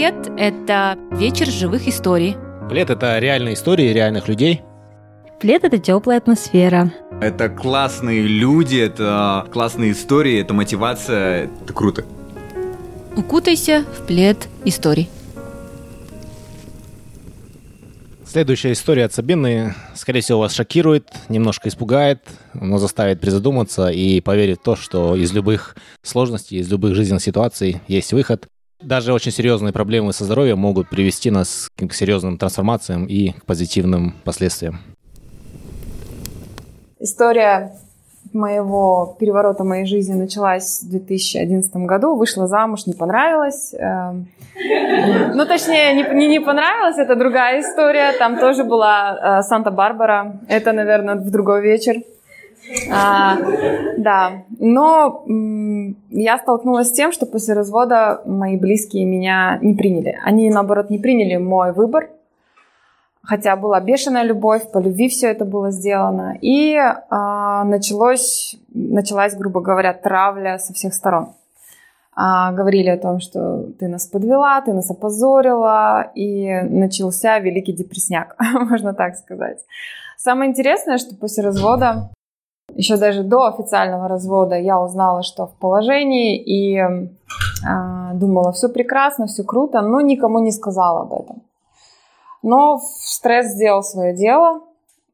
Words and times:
Плед– 0.00 0.32
это 0.38 0.96
вечер 1.12 1.46
живых 1.46 1.86
историй. 1.86 2.34
Плед– 2.70 2.88
это 2.88 3.18
реальные 3.18 3.52
истории 3.52 3.92
реальных 3.92 4.28
людей. 4.28 4.62
Плед– 5.40 5.62
это 5.64 5.76
теплая 5.76 6.16
атмосфера. 6.16 6.94
Это 7.20 7.50
классные 7.50 8.22
люди, 8.22 8.78
это 8.78 9.46
классные 9.52 9.92
истории, 9.92 10.40
это 10.40 10.54
мотивация, 10.54 11.50
это 11.62 11.74
круто. 11.74 12.06
Укутайся 13.14 13.84
в 13.84 14.06
плед 14.06 14.48
историй. 14.64 15.10
Следующая 18.24 18.72
история 18.72 19.04
от 19.04 19.12
Сабины, 19.12 19.74
скорее 19.94 20.22
всего, 20.22 20.38
вас 20.38 20.54
шокирует, 20.54 21.10
немножко 21.28 21.68
испугает, 21.68 22.22
но 22.54 22.78
заставит 22.78 23.20
призадуматься 23.20 23.88
и 23.88 24.22
поверить 24.22 24.60
в 24.60 24.62
то, 24.62 24.76
что 24.76 25.14
из 25.14 25.34
любых 25.34 25.76
сложностей, 26.02 26.56
из 26.56 26.70
любых 26.70 26.94
жизненных 26.94 27.22
ситуаций 27.22 27.82
есть 27.86 28.14
выход. 28.14 28.48
Даже 28.82 29.12
очень 29.12 29.30
серьезные 29.30 29.72
проблемы 29.72 30.12
со 30.12 30.24
здоровьем 30.24 30.58
могут 30.58 30.88
привести 30.88 31.30
нас 31.30 31.68
к 31.76 31.92
серьезным 31.92 32.38
трансформациям 32.38 33.04
и 33.04 33.32
к 33.32 33.44
позитивным 33.44 34.14
последствиям. 34.24 34.80
История 36.98 37.72
моего 38.32 39.16
переворота 39.18 39.64
моей 39.64 39.84
жизни 39.84 40.14
началась 40.14 40.82
в 40.82 40.90
2011 40.90 41.74
году. 41.76 42.14
Вышла 42.14 42.46
замуж, 42.46 42.86
не 42.86 42.94
понравилось. 42.94 43.74
Эм, 43.74 44.28
ну, 45.34 45.46
точнее, 45.46 45.94
не, 46.14 46.28
не, 46.28 46.40
понравилось, 46.40 46.96
это 46.96 47.16
другая 47.16 47.60
история. 47.60 48.12
Там 48.18 48.38
тоже 48.38 48.64
была 48.64 49.40
э, 49.40 49.42
Санта-Барбара. 49.42 50.40
Это, 50.48 50.72
наверное, 50.72 51.16
в 51.16 51.30
другой 51.30 51.62
вечер. 51.62 51.96
А, 52.90 53.38
да, 53.98 54.44
но 54.58 55.24
я 56.10 56.38
столкнулась 56.38 56.88
с 56.88 56.92
тем, 56.92 57.12
что 57.12 57.26
после 57.26 57.54
развода 57.54 58.22
мои 58.26 58.56
близкие 58.56 59.04
меня 59.04 59.58
не 59.62 59.74
приняли. 59.74 60.18
Они, 60.24 60.50
наоборот, 60.50 60.90
не 60.90 60.98
приняли 60.98 61.36
мой 61.36 61.72
выбор, 61.72 62.10
хотя 63.22 63.56
была 63.56 63.80
бешеная 63.80 64.24
любовь, 64.24 64.70
по 64.70 64.78
любви 64.78 65.08
все 65.08 65.28
это 65.28 65.44
было 65.44 65.70
сделано. 65.70 66.36
И 66.40 66.76
а, 66.76 67.64
началось, 67.64 68.56
началась, 68.72 69.34
грубо 69.34 69.60
говоря, 69.60 69.92
травля 69.92 70.58
со 70.58 70.72
всех 70.72 70.94
сторон. 70.94 71.34
А, 72.14 72.52
говорили 72.52 72.88
о 72.90 72.98
том, 72.98 73.20
что 73.20 73.64
ты 73.78 73.88
нас 73.88 74.06
подвела, 74.06 74.60
ты 74.60 74.72
нас 74.72 74.90
опозорила, 74.90 76.10
и 76.14 76.60
начался 76.62 77.38
великий 77.38 77.72
депресняк, 77.72 78.36
можно 78.68 78.94
так 78.94 79.16
сказать. 79.16 79.58
Самое 80.16 80.50
интересное, 80.50 80.98
что 80.98 81.16
после 81.16 81.42
развода 81.42 82.10
еще 82.74 82.96
даже 82.96 83.22
до 83.22 83.46
официального 83.46 84.08
развода 84.08 84.56
я 84.56 84.80
узнала, 84.80 85.22
что 85.22 85.46
в 85.46 85.54
положении, 85.56 86.36
и 86.36 86.76
э, 86.76 88.14
думала, 88.14 88.52
все 88.52 88.68
прекрасно, 88.68 89.26
все 89.26 89.44
круто, 89.44 89.80
но 89.80 90.00
никому 90.00 90.38
не 90.38 90.52
сказала 90.52 91.02
об 91.02 91.12
этом. 91.12 91.42
Но 92.42 92.78
стресс 92.78 93.48
сделал 93.48 93.82
свое 93.82 94.14
дело, 94.14 94.60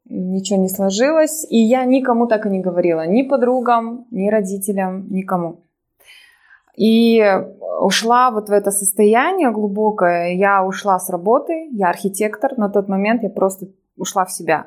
ничего 0.04 0.60
не 0.60 0.68
сложилось, 0.68 1.46
и 1.50 1.58
я 1.58 1.84
никому 1.84 2.26
так 2.26 2.46
и 2.46 2.50
не 2.50 2.60
говорила, 2.60 3.06
ни 3.06 3.22
подругам, 3.22 4.06
ни 4.10 4.28
родителям, 4.28 5.08
никому. 5.10 5.60
И 6.76 7.24
ушла 7.80 8.30
вот 8.30 8.48
в 8.48 8.52
это 8.52 8.70
состояние 8.70 9.50
глубокое. 9.50 10.34
Я 10.34 10.62
ушла 10.64 10.98
с 10.98 11.08
работы, 11.08 11.68
я 11.72 11.88
архитектор, 11.88 12.56
на 12.58 12.68
тот 12.68 12.88
момент 12.88 13.22
я 13.22 13.30
просто 13.30 13.68
ушла 13.96 14.26
в 14.26 14.30
себя 14.30 14.66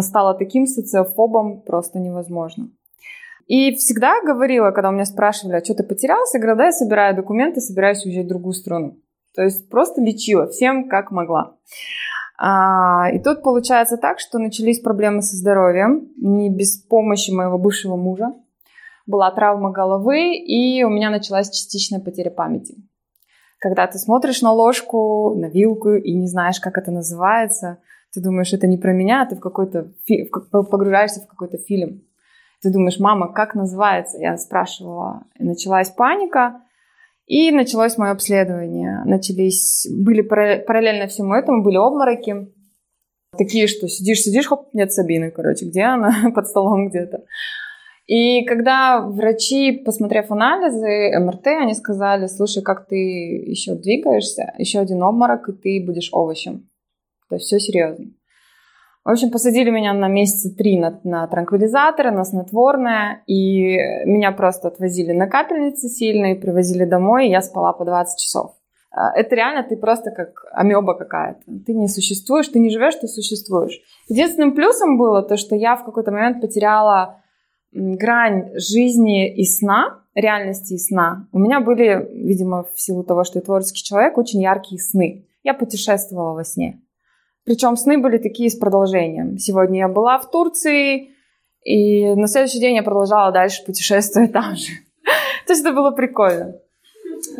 стала 0.00 0.34
таким 0.34 0.66
социофобом 0.66 1.62
просто 1.62 1.98
невозможно. 1.98 2.70
И 3.46 3.74
всегда 3.76 4.20
говорила, 4.22 4.72
когда 4.72 4.88
у 4.88 4.92
меня 4.92 5.04
спрашивали, 5.04 5.56
а 5.56 5.64
что 5.64 5.74
ты 5.74 5.84
потерялся, 5.84 6.38
я 6.38 6.40
говорила, 6.40 6.58
да, 6.58 6.64
я 6.66 6.72
собираю 6.72 7.14
документы, 7.14 7.60
собираюсь 7.60 8.04
уезжать 8.04 8.24
в 8.24 8.28
другую 8.28 8.54
страну. 8.54 8.98
То 9.34 9.42
есть 9.42 9.68
просто 9.68 10.00
лечила 10.00 10.48
всем, 10.48 10.88
как 10.88 11.12
могла. 11.12 11.56
А, 12.38 13.08
и 13.12 13.18
тут 13.20 13.42
получается 13.42 13.98
так, 13.98 14.18
что 14.18 14.38
начались 14.38 14.80
проблемы 14.80 15.22
со 15.22 15.36
здоровьем, 15.36 16.08
не 16.16 16.50
без 16.50 16.76
помощи 16.76 17.30
моего 17.30 17.56
бывшего 17.56 17.96
мужа. 17.96 18.34
Была 19.06 19.30
травма 19.30 19.70
головы, 19.70 20.34
и 20.34 20.82
у 20.82 20.88
меня 20.88 21.10
началась 21.10 21.48
частичная 21.48 22.00
потеря 22.00 22.30
памяти. 22.30 22.76
Когда 23.60 23.86
ты 23.86 23.98
смотришь 23.98 24.42
на 24.42 24.52
ложку, 24.52 25.34
на 25.36 25.46
вилку 25.46 25.90
и 25.92 26.12
не 26.12 26.26
знаешь, 26.26 26.58
как 26.58 26.76
это 26.78 26.90
называется– 26.90 27.78
ты 28.16 28.22
думаешь, 28.22 28.54
это 28.54 28.66
не 28.66 28.78
про 28.78 28.94
меня, 28.94 29.22
а 29.22 29.26
ты 29.26 29.36
в 29.36 29.40
какой-то 29.40 29.92
фи- 30.06 30.30
погружаешься 30.50 31.20
в 31.20 31.26
какой-то 31.26 31.58
фильм. 31.58 32.02
Ты 32.62 32.72
думаешь, 32.72 32.98
мама, 32.98 33.30
как 33.30 33.54
называется? 33.54 34.16
Я 34.18 34.38
спрашивала. 34.38 35.24
И 35.38 35.44
началась 35.44 35.90
паника, 35.90 36.62
и 37.26 37.50
началось 37.50 37.98
мое 37.98 38.12
обследование. 38.12 39.02
Начались, 39.04 39.86
были 39.90 40.22
параллельно 40.22 41.08
всему 41.08 41.34
этому, 41.34 41.62
были 41.62 41.76
обмороки. 41.76 42.48
Такие, 43.36 43.66
что 43.66 43.86
сидишь, 43.86 44.22
сидишь, 44.22 44.46
хоп, 44.46 44.72
нет 44.72 44.90
Сабины, 44.94 45.30
короче, 45.30 45.66
где 45.66 45.82
она? 45.82 46.10
Под 46.34 46.46
столом 46.46 46.88
где-то. 46.88 47.24
И 48.06 48.46
когда 48.46 49.02
врачи, 49.02 49.72
посмотрев 49.72 50.30
анализы, 50.30 51.18
МРТ, 51.18 51.48
они 51.48 51.74
сказали, 51.74 52.28
слушай, 52.28 52.62
как 52.62 52.86
ты 52.86 52.96
еще 52.96 53.74
двигаешься, 53.74 54.54
еще 54.56 54.78
один 54.78 55.02
обморок, 55.02 55.50
и 55.50 55.52
ты 55.52 55.84
будешь 55.84 56.08
овощем. 56.12 56.70
То 57.28 57.36
есть 57.36 57.46
все 57.46 57.58
серьезно. 57.58 58.06
В 59.04 59.10
общем, 59.10 59.30
посадили 59.30 59.70
меня 59.70 59.92
на 59.92 60.08
месяца 60.08 60.52
три 60.52 60.78
на, 60.78 61.00
на 61.04 61.28
транквилизаторы, 61.28 62.10
на 62.10 62.24
снотворное, 62.24 63.22
и 63.28 63.76
меня 64.04 64.32
просто 64.32 64.66
отвозили 64.66 65.12
на 65.12 65.28
капельницы 65.28 65.88
сильные, 65.88 66.34
привозили 66.34 66.84
домой, 66.84 67.28
и 67.28 67.30
я 67.30 67.40
спала 67.40 67.72
по 67.72 67.84
20 67.84 68.18
часов. 68.18 68.56
А, 68.90 69.12
это 69.12 69.36
реально 69.36 69.62
ты 69.62 69.76
просто 69.76 70.10
как 70.10 70.44
амеба 70.50 70.94
какая-то. 70.94 71.40
Ты 71.64 71.74
не 71.74 71.86
существуешь, 71.86 72.48
ты 72.48 72.58
не 72.58 72.70
живешь, 72.70 72.96
ты 72.96 73.06
существуешь. 73.06 73.78
Единственным 74.08 74.56
плюсом 74.56 74.98
было 74.98 75.22
то, 75.22 75.36
что 75.36 75.54
я 75.54 75.76
в 75.76 75.84
какой-то 75.84 76.10
момент 76.10 76.40
потеряла 76.40 77.22
грань 77.72 78.58
жизни 78.58 79.32
и 79.32 79.44
сна, 79.44 80.00
реальности 80.14 80.74
и 80.74 80.78
сна. 80.78 81.28
У 81.30 81.38
меня 81.38 81.60
были, 81.60 82.08
видимо, 82.12 82.64
в 82.74 82.80
силу 82.80 83.04
того, 83.04 83.22
что 83.22 83.38
я 83.38 83.44
творческий 83.44 83.84
человек, 83.84 84.16
очень 84.18 84.42
яркие 84.42 84.80
сны. 84.80 85.26
Я 85.44 85.54
путешествовала 85.54 86.32
во 86.32 86.42
сне. 86.42 86.80
Причем 87.46 87.76
сны 87.76 87.96
были 87.96 88.18
такие 88.18 88.50
с 88.50 88.56
продолжением. 88.56 89.38
Сегодня 89.38 89.78
я 89.78 89.88
была 89.88 90.18
в 90.18 90.28
Турции, 90.30 91.10
и 91.62 92.14
на 92.14 92.26
следующий 92.26 92.58
день 92.58 92.74
я 92.74 92.82
продолжала 92.82 93.32
дальше 93.32 93.64
путешествовать 93.64 94.32
там 94.32 94.56
же. 94.56 94.72
То 95.46 95.52
есть 95.52 95.64
это 95.64 95.72
было 95.72 95.92
прикольно. 95.92 96.56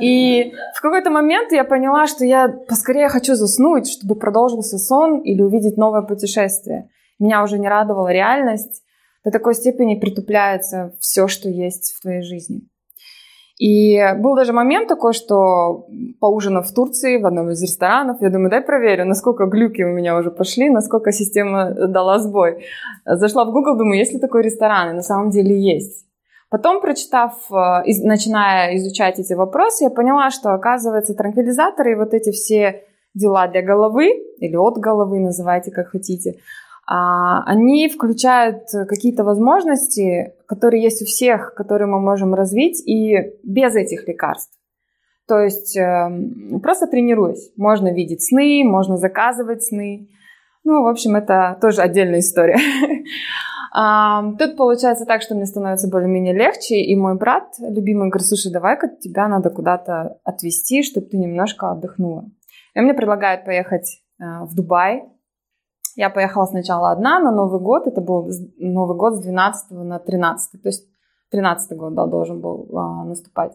И 0.00 0.52
в 0.74 0.80
какой-то 0.80 1.10
момент 1.10 1.50
я 1.50 1.64
поняла, 1.64 2.06
что 2.06 2.24
я 2.24 2.48
поскорее 2.48 3.08
хочу 3.08 3.34
заснуть, 3.34 3.88
чтобы 3.88 4.14
продолжился 4.14 4.78
сон 4.78 5.20
или 5.20 5.42
увидеть 5.42 5.76
новое 5.76 6.02
путешествие. 6.02 6.88
Меня 7.18 7.42
уже 7.42 7.58
не 7.58 7.68
радовала 7.68 8.12
реальность. 8.12 8.82
До 9.24 9.32
такой 9.32 9.54
степени 9.54 9.98
притупляется 9.98 10.94
все, 11.00 11.26
что 11.26 11.48
есть 11.48 11.94
в 11.94 12.00
твоей 12.00 12.22
жизни. 12.22 12.62
И 13.58 13.98
был 14.18 14.36
даже 14.36 14.52
момент 14.52 14.86
такой, 14.86 15.14
что 15.14 15.86
поужинав 16.20 16.68
в 16.68 16.74
Турции 16.74 17.16
в 17.16 17.26
одном 17.26 17.50
из 17.50 17.62
ресторанов, 17.62 18.20
я 18.20 18.28
думаю, 18.28 18.50
дай 18.50 18.60
проверю, 18.60 19.06
насколько 19.06 19.46
глюки 19.46 19.82
у 19.82 19.88
меня 19.88 20.18
уже 20.18 20.30
пошли, 20.30 20.68
насколько 20.68 21.10
система 21.10 21.70
дала 21.70 22.18
сбой. 22.18 22.66
Зашла 23.06 23.46
в 23.46 23.52
Google, 23.52 23.78
думаю, 23.78 23.98
есть 23.98 24.12
ли 24.12 24.18
такой 24.18 24.42
ресторан, 24.42 24.90
и 24.90 24.96
на 24.96 25.02
самом 25.02 25.30
деле 25.30 25.58
есть. 25.58 26.04
Потом, 26.50 26.80
прочитав, 26.80 27.32
э, 27.50 27.82
начиная 28.04 28.76
изучать 28.76 29.18
эти 29.18 29.32
вопросы, 29.32 29.84
я 29.84 29.90
поняла, 29.90 30.30
что, 30.30 30.52
оказывается, 30.52 31.14
транквилизаторы 31.14 31.92
и 31.92 31.96
вот 31.96 32.12
эти 32.12 32.30
все 32.30 32.82
дела 33.14 33.48
для 33.48 33.62
головы, 33.62 34.12
или 34.38 34.56
от 34.56 34.76
головы, 34.76 35.18
называйте 35.18 35.70
как 35.70 35.88
хотите, 35.88 36.36
а, 36.86 37.42
они 37.46 37.88
включают 37.88 38.68
какие-то 38.88 39.24
возможности, 39.24 40.34
которые 40.46 40.82
есть 40.82 41.02
у 41.02 41.04
всех, 41.04 41.54
которые 41.54 41.88
мы 41.88 42.00
можем 42.00 42.34
развить 42.34 42.82
и 42.86 43.32
без 43.42 43.74
этих 43.74 44.06
лекарств. 44.08 44.56
То 45.26 45.40
есть 45.40 45.76
эм, 45.76 46.60
просто 46.62 46.86
тренируясь. 46.86 47.52
Можно 47.56 47.92
видеть 47.92 48.24
сны, 48.24 48.62
можно 48.64 48.96
заказывать 48.96 49.64
сны. 49.64 50.08
Ну, 50.64 50.82
в 50.82 50.86
общем, 50.86 51.16
это 51.16 51.58
тоже 51.60 51.82
отдельная 51.82 52.20
история. 52.20 52.58
Тут 54.38 54.56
получается 54.56 55.04
так, 55.04 55.20
что 55.20 55.34
мне 55.34 55.44
становится 55.44 55.88
более-менее 55.88 56.32
легче, 56.32 56.76
и 56.76 56.96
мой 56.96 57.14
брат, 57.14 57.56
любимый, 57.58 58.08
говорит, 58.08 58.26
слушай, 58.26 58.50
давай-ка 58.50 58.88
тебя 58.88 59.28
надо 59.28 59.50
куда-то 59.50 60.18
отвезти, 60.24 60.82
чтобы 60.82 61.08
ты 61.08 61.18
немножко 61.18 61.70
отдохнула. 61.70 62.24
И 62.74 62.78
он 62.78 62.86
мне 62.86 62.94
предлагает 62.94 63.44
поехать 63.44 64.00
э, 64.18 64.24
в 64.44 64.54
Дубай, 64.54 65.04
я 65.96 66.10
поехала 66.10 66.44
сначала 66.44 66.92
одна 66.92 67.18
на 67.18 67.32
Новый 67.32 67.60
год. 67.60 67.86
Это 67.86 68.00
был 68.00 68.30
Новый 68.58 68.96
год 68.96 69.16
с 69.16 69.20
12 69.20 69.70
на 69.70 69.98
13. 69.98 70.62
То 70.62 70.68
есть 70.68 70.86
13 71.30 71.76
год 71.76 71.94
да, 71.94 72.06
должен 72.06 72.40
был 72.40 72.68
а, 72.76 73.04
наступать. 73.04 73.52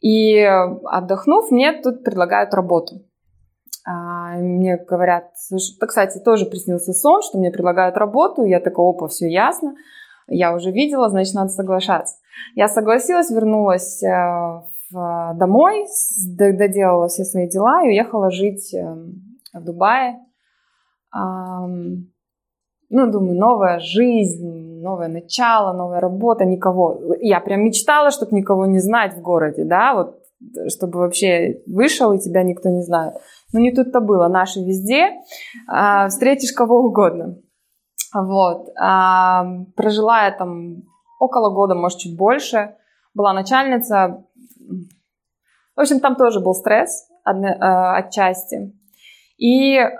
И 0.00 0.42
отдохнув, 0.84 1.50
мне 1.50 1.80
тут 1.80 2.04
предлагают 2.04 2.52
работу. 2.54 2.96
А, 3.86 4.36
мне 4.36 4.76
говорят, 4.76 5.30
так, 5.78 5.88
кстати, 5.88 6.18
тоже 6.18 6.46
приснился 6.46 6.92
сон, 6.92 7.22
что 7.22 7.38
мне 7.38 7.52
предлагают 7.52 7.96
работу. 7.96 8.44
Я 8.44 8.58
такая, 8.58 8.86
опа, 8.86 9.06
все 9.06 9.30
ясно. 9.30 9.74
Я 10.26 10.54
уже 10.54 10.72
видела, 10.72 11.08
значит, 11.08 11.34
надо 11.34 11.50
соглашаться. 11.50 12.16
Я 12.56 12.66
согласилась, 12.66 13.30
вернулась 13.30 14.02
э, 14.02 14.08
в 14.90 15.34
домой, 15.36 15.86
доделала 16.26 17.06
все 17.08 17.24
свои 17.24 17.48
дела 17.48 17.84
и 17.84 17.88
уехала 17.88 18.30
жить 18.30 18.74
эм, 18.74 19.38
в 19.52 19.62
Дубае. 19.62 20.18
Ну, 21.14 23.10
думаю, 23.10 23.38
новая 23.38 23.80
жизнь, 23.80 24.80
новое 24.82 25.08
начало, 25.08 25.72
новая 25.72 26.00
работа, 26.00 26.44
никого. 26.44 27.14
Я 27.20 27.40
прям 27.40 27.64
мечтала, 27.64 28.10
чтобы 28.10 28.36
никого 28.36 28.66
не 28.66 28.78
знать 28.78 29.14
в 29.14 29.22
городе, 29.22 29.64
да, 29.64 29.94
вот, 29.94 30.18
чтобы 30.68 30.98
вообще 30.98 31.62
вышел 31.66 32.12
и 32.12 32.18
тебя 32.18 32.42
никто 32.42 32.68
не 32.68 32.82
знает. 32.82 33.14
Но 33.52 33.60
не 33.60 33.72
тут-то 33.72 34.00
было, 34.00 34.28
наши 34.28 34.60
везде, 34.60 35.12
а, 35.66 36.08
встретишь 36.08 36.52
кого 36.52 36.80
угодно. 36.80 37.36
Вот. 38.14 38.68
А, 38.80 39.44
прожила 39.76 40.26
я 40.26 40.32
там 40.32 40.82
около 41.18 41.50
года, 41.50 41.74
может, 41.74 41.98
чуть 41.98 42.16
больше. 42.16 42.76
Была 43.14 43.32
начальница. 43.32 44.24
В 45.76 45.80
общем, 45.80 46.00
там 46.00 46.16
тоже 46.16 46.40
был 46.40 46.54
стресс 46.54 47.08
одне, 47.24 47.48
э, 47.48 47.58
отчасти. 47.58 48.72
И 49.36 49.76
э, 49.76 49.90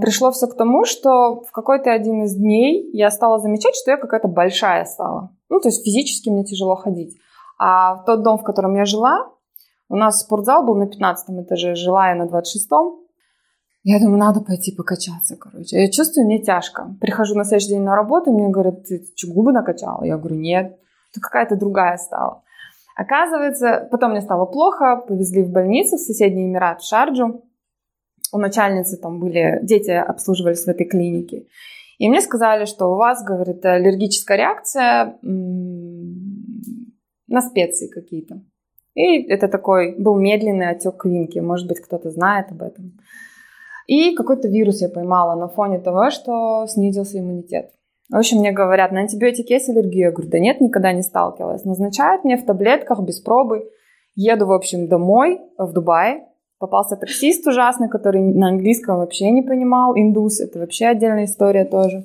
пришло 0.00 0.30
все 0.32 0.46
к 0.46 0.56
тому, 0.56 0.84
что 0.84 1.42
в 1.42 1.50
какой-то 1.52 1.90
один 1.90 2.24
из 2.24 2.34
дней 2.34 2.90
я 2.92 3.10
стала 3.10 3.38
замечать, 3.38 3.74
что 3.74 3.90
я 3.90 3.96
какая-то 3.96 4.28
большая 4.28 4.84
стала. 4.84 5.30
Ну, 5.48 5.60
то 5.60 5.68
есть 5.68 5.84
физически 5.84 6.28
мне 6.28 6.44
тяжело 6.44 6.76
ходить. 6.76 7.16
А 7.58 7.96
в 7.96 8.04
тот 8.04 8.22
дом, 8.22 8.38
в 8.38 8.42
котором 8.42 8.74
я 8.74 8.84
жила, 8.84 9.30
у 9.88 9.96
нас 9.96 10.20
спортзал 10.20 10.64
был 10.64 10.74
на 10.74 10.86
15 10.86 11.44
этаже, 11.44 11.74
жила 11.74 12.08
я 12.08 12.14
на 12.14 12.24
26-м. 12.24 13.02
Я 13.84 13.98
думаю, 13.98 14.18
надо 14.18 14.40
пойти 14.40 14.72
покачаться, 14.74 15.36
короче. 15.36 15.80
Я 15.80 15.90
чувствую, 15.90 16.26
мне 16.26 16.40
тяжко. 16.40 16.94
Прихожу 17.00 17.34
на 17.34 17.44
следующий 17.44 17.70
день 17.70 17.82
на 17.82 17.96
работу, 17.96 18.32
мне 18.32 18.48
говорят, 18.48 18.84
ты 18.84 19.04
что, 19.16 19.32
губы 19.32 19.52
накачала? 19.52 20.04
Я 20.04 20.18
говорю, 20.18 20.36
нет. 20.36 20.78
Ты 21.12 21.20
какая-то 21.20 21.56
другая 21.56 21.96
стала. 21.96 22.42
Оказывается, 22.94 23.88
потом 23.90 24.12
мне 24.12 24.20
стало 24.20 24.46
плохо, 24.46 24.96
повезли 24.96 25.42
в 25.42 25.50
больницу 25.50 25.96
в 25.96 26.00
соседний 26.00 26.46
Эмират, 26.46 26.80
в 26.80 26.88
Шарджу. 26.88 27.42
У 28.32 28.38
начальницы 28.38 28.96
там 28.96 29.20
были, 29.20 29.60
дети 29.62 29.90
обслуживались 29.90 30.64
в 30.64 30.68
этой 30.68 30.86
клинике. 30.86 31.46
И 31.98 32.08
мне 32.08 32.20
сказали, 32.20 32.64
что 32.64 32.92
у 32.92 32.96
вас, 32.96 33.22
говорит, 33.22 33.64
аллергическая 33.64 34.38
реакция 34.38 35.18
на 37.28 37.42
специи 37.42 37.88
какие-то. 37.88 38.42
И 38.94 39.22
это 39.30 39.48
такой 39.48 39.94
был 39.98 40.18
медленный 40.18 40.70
отек 40.70 40.96
квинки. 40.96 41.38
Может 41.38 41.68
быть, 41.68 41.80
кто-то 41.80 42.10
знает 42.10 42.50
об 42.50 42.62
этом. 42.62 42.98
И 43.86 44.14
какой-то 44.14 44.48
вирус 44.48 44.80
я 44.80 44.88
поймала 44.88 45.38
на 45.38 45.48
фоне 45.48 45.78
того, 45.78 46.10
что 46.10 46.66
снизился 46.66 47.18
иммунитет. 47.18 47.70
В 48.10 48.16
общем, 48.16 48.38
мне 48.38 48.52
говорят, 48.52 48.92
на 48.92 49.00
антибиотики 49.00 49.52
есть 49.52 49.68
аллергия? 49.68 50.06
Я 50.06 50.12
говорю, 50.12 50.30
да 50.30 50.38
нет, 50.38 50.60
никогда 50.60 50.92
не 50.92 51.02
сталкивалась. 51.02 51.64
Назначают 51.64 52.24
мне 52.24 52.36
в 52.36 52.44
таблетках 52.44 53.00
без 53.00 53.20
пробы. 53.20 53.70
Еду, 54.14 54.46
в 54.46 54.52
общем, 54.52 54.88
домой 54.88 55.40
в 55.56 55.72
Дубай. 55.72 56.24
Попался 56.62 56.94
таксист 56.94 57.44
ужасный, 57.48 57.88
который 57.88 58.20
на 58.20 58.50
английском 58.50 58.98
вообще 58.98 59.32
не 59.32 59.42
понимал. 59.42 59.96
Индус, 59.96 60.38
это 60.38 60.60
вообще 60.60 60.86
отдельная 60.86 61.24
история 61.24 61.64
тоже. 61.64 62.04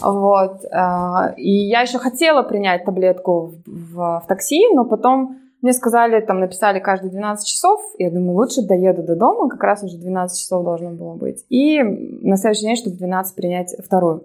Вот. 0.00 0.64
А, 0.72 1.34
и 1.36 1.50
я 1.50 1.82
еще 1.82 1.98
хотела 1.98 2.42
принять 2.42 2.86
таблетку 2.86 3.52
в, 3.66 3.92
в, 3.92 4.22
в 4.24 4.26
такси, 4.26 4.64
но 4.72 4.86
потом 4.86 5.36
мне 5.60 5.74
сказали, 5.74 6.22
там 6.22 6.40
написали 6.40 6.80
каждые 6.80 7.10
12 7.10 7.46
часов. 7.46 7.82
Я 7.98 8.10
думаю, 8.10 8.36
лучше 8.36 8.62
доеду 8.62 9.02
до 9.02 9.16
дома, 9.16 9.50
как 9.50 9.62
раз 9.62 9.82
уже 9.82 9.98
12 9.98 10.40
часов 10.40 10.64
должно 10.64 10.92
было 10.92 11.12
быть. 11.12 11.44
И 11.50 11.82
на 11.82 12.38
следующий 12.38 12.62
день, 12.62 12.76
чтобы 12.76 12.96
в 12.96 12.98
12 13.00 13.36
принять 13.36 13.76
вторую. 13.84 14.24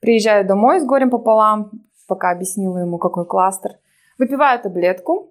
Приезжаю 0.00 0.46
домой 0.46 0.80
с 0.80 0.86
горем 0.86 1.10
пополам, 1.10 1.72
пока 2.08 2.30
объяснила 2.30 2.78
ему, 2.78 2.96
какой 2.96 3.26
кластер. 3.26 3.72
Выпиваю 4.18 4.58
таблетку, 4.62 5.30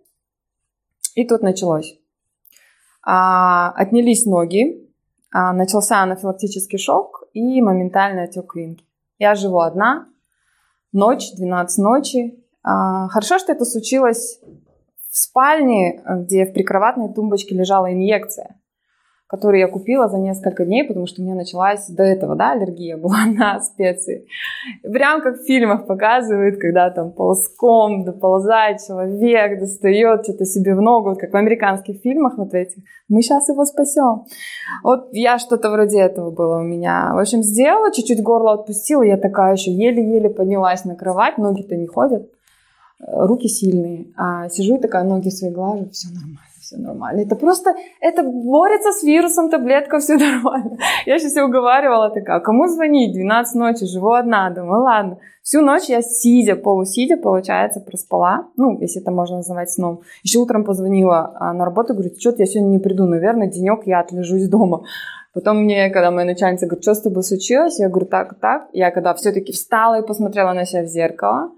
и 1.15 1.25
тут 1.25 1.41
началось. 1.41 2.00
А, 3.03 3.71
отнялись 3.71 4.25
ноги, 4.25 4.89
а, 5.33 5.53
начался 5.53 6.01
анафилактический 6.01 6.77
шок 6.77 7.23
и 7.33 7.61
моментальный 7.61 8.23
отек 8.23 8.51
квинки. 8.51 8.85
Я 9.17 9.35
живу 9.35 9.59
одна, 9.59 10.07
ночь, 10.91 11.33
12 11.33 11.77
ночи. 11.83 12.43
А, 12.63 13.07
хорошо, 13.09 13.39
что 13.39 13.51
это 13.51 13.65
случилось 13.65 14.39
в 15.09 15.17
спальне, 15.17 16.03
где 16.05 16.45
в 16.45 16.53
прикроватной 16.53 17.13
тумбочке 17.13 17.55
лежала 17.55 17.91
инъекция 17.91 18.60
который 19.31 19.61
я 19.61 19.69
купила 19.69 20.09
за 20.09 20.17
несколько 20.17 20.65
дней, 20.65 20.83
потому 20.83 21.07
что 21.07 21.21
у 21.21 21.23
меня 21.23 21.35
началась 21.35 21.87
до 21.87 22.03
этого, 22.03 22.35
да, 22.35 22.51
аллергия 22.51 22.97
была 22.97 23.25
на 23.33 23.61
специи. 23.61 24.25
Прям 24.83 25.21
как 25.21 25.37
в 25.37 25.45
фильмах 25.45 25.87
показывают, 25.87 26.59
когда 26.59 26.89
там 26.89 27.13
ползком 27.13 28.03
доползает 28.03 28.79
человек, 28.85 29.57
достает 29.57 30.25
что-то 30.25 30.43
себе 30.43 30.75
в 30.75 30.81
ногу, 30.81 31.11
вот 31.11 31.17
как 31.17 31.31
в 31.31 31.37
американских 31.37 32.01
фильмах 32.01 32.37
вот 32.37 32.53
этих. 32.53 32.83
Мы 33.07 33.21
сейчас 33.21 33.47
его 33.47 33.63
спасем. 33.63 34.25
Вот 34.83 35.07
я 35.13 35.39
что-то 35.39 35.69
вроде 35.71 36.01
этого 36.01 36.29
было 36.29 36.59
у 36.59 36.63
меня. 36.63 37.11
В 37.13 37.19
общем, 37.19 37.41
сделала, 37.41 37.93
чуть-чуть 37.93 38.21
горло 38.21 38.55
отпустила, 38.55 39.03
я 39.03 39.15
такая 39.15 39.53
еще 39.53 39.71
еле-еле 39.71 40.29
поднялась 40.29 40.83
на 40.83 40.97
кровать, 40.97 41.37
ноги-то 41.37 41.77
не 41.77 41.87
ходят, 41.87 42.29
руки 42.99 43.47
сильные. 43.47 44.07
А 44.17 44.49
сижу 44.49 44.75
и 44.75 44.81
такая, 44.81 45.05
ноги 45.05 45.29
свои 45.29 45.51
глажу, 45.51 45.87
все 45.91 46.09
нормально 46.09 46.50
все 46.71 46.81
нормально. 46.81 47.21
Это 47.21 47.35
просто, 47.35 47.73
это 47.99 48.23
борется 48.23 48.91
с 48.91 49.03
вирусом, 49.03 49.49
таблетка, 49.49 49.99
все 49.99 50.13
нормально. 50.17 50.77
Я 51.05 51.19
сейчас 51.19 51.31
все 51.31 51.43
уговаривала, 51.43 52.09
такая, 52.09 52.39
кому 52.39 52.67
звонить? 52.67 53.13
12 53.13 53.55
ночи, 53.55 53.85
живу 53.85 54.11
одна. 54.11 54.49
Думаю, 54.49 54.83
ладно. 54.83 55.17
Всю 55.43 55.61
ночь 55.61 55.89
я 55.89 56.01
сидя, 56.01 56.55
полусидя, 56.55 57.17
получается, 57.17 57.79
проспала. 57.79 58.47
Ну, 58.57 58.79
если 58.79 59.01
это 59.01 59.11
можно 59.11 59.37
называть 59.37 59.69
сном. 59.69 60.01
Еще 60.23 60.39
утром 60.39 60.63
позвонила 60.63 61.35
а, 61.35 61.53
на 61.53 61.65
работу, 61.65 61.93
говорит, 61.93 62.19
что-то 62.19 62.43
я 62.43 62.45
сегодня 62.45 62.69
не 62.69 62.79
приду, 62.79 63.05
наверное, 63.05 63.47
денек 63.47 63.85
я 63.85 63.99
отлежусь 63.99 64.47
дома. 64.47 64.83
Потом 65.33 65.63
мне, 65.63 65.89
когда 65.89 66.11
моя 66.11 66.25
начальница 66.25 66.65
говорит, 66.65 66.83
что 66.83 66.93
с 66.93 67.01
тобой 67.01 67.23
случилось, 67.23 67.79
я 67.79 67.89
говорю, 67.89 68.05
так, 68.05 68.39
так. 68.39 68.67
Я 68.73 68.91
когда 68.91 69.13
все-таки 69.13 69.51
встала 69.51 69.99
и 69.99 70.05
посмотрела 70.05 70.53
на 70.53 70.65
себя 70.65 70.83
в 70.83 70.87
зеркало, 70.87 71.51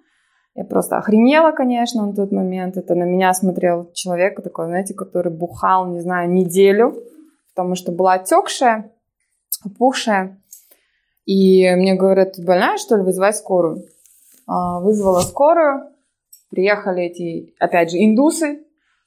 я 0.56 0.66
просто 0.66 0.98
охренела, 0.98 1.52
конечно, 1.52 2.06
на 2.06 2.14
тот 2.14 2.32
момент. 2.32 2.78
Это 2.78 2.94
на 2.94 3.04
меня 3.04 3.34
смотрел 3.34 3.92
человек 3.94 4.42
такой, 4.44 4.68
знаете, 4.68 4.94
который 4.94 5.32
бухал, 5.32 5.88
не 5.88 6.00
знаю, 6.00 6.30
неделю, 6.32 6.96
потому 7.54 7.76
что 7.76 7.92
была 7.92 8.14
отекшая, 8.14 8.92
опухшая. 9.66 10.40
И 11.26 11.74
мне 11.76 11.96
говорят, 11.96 12.34
ты 12.34 12.44
больная, 12.44 12.78
что 12.78 12.98
ли, 12.98 13.04
вызывай 13.04 13.34
скорую. 13.34 13.86
А, 14.46 14.80
вызвала 14.80 15.22
скорую, 15.22 15.90
приехали 16.52 17.04
эти, 17.04 17.56
опять 17.60 17.92
же, 17.92 17.98
индусы, 17.98 18.60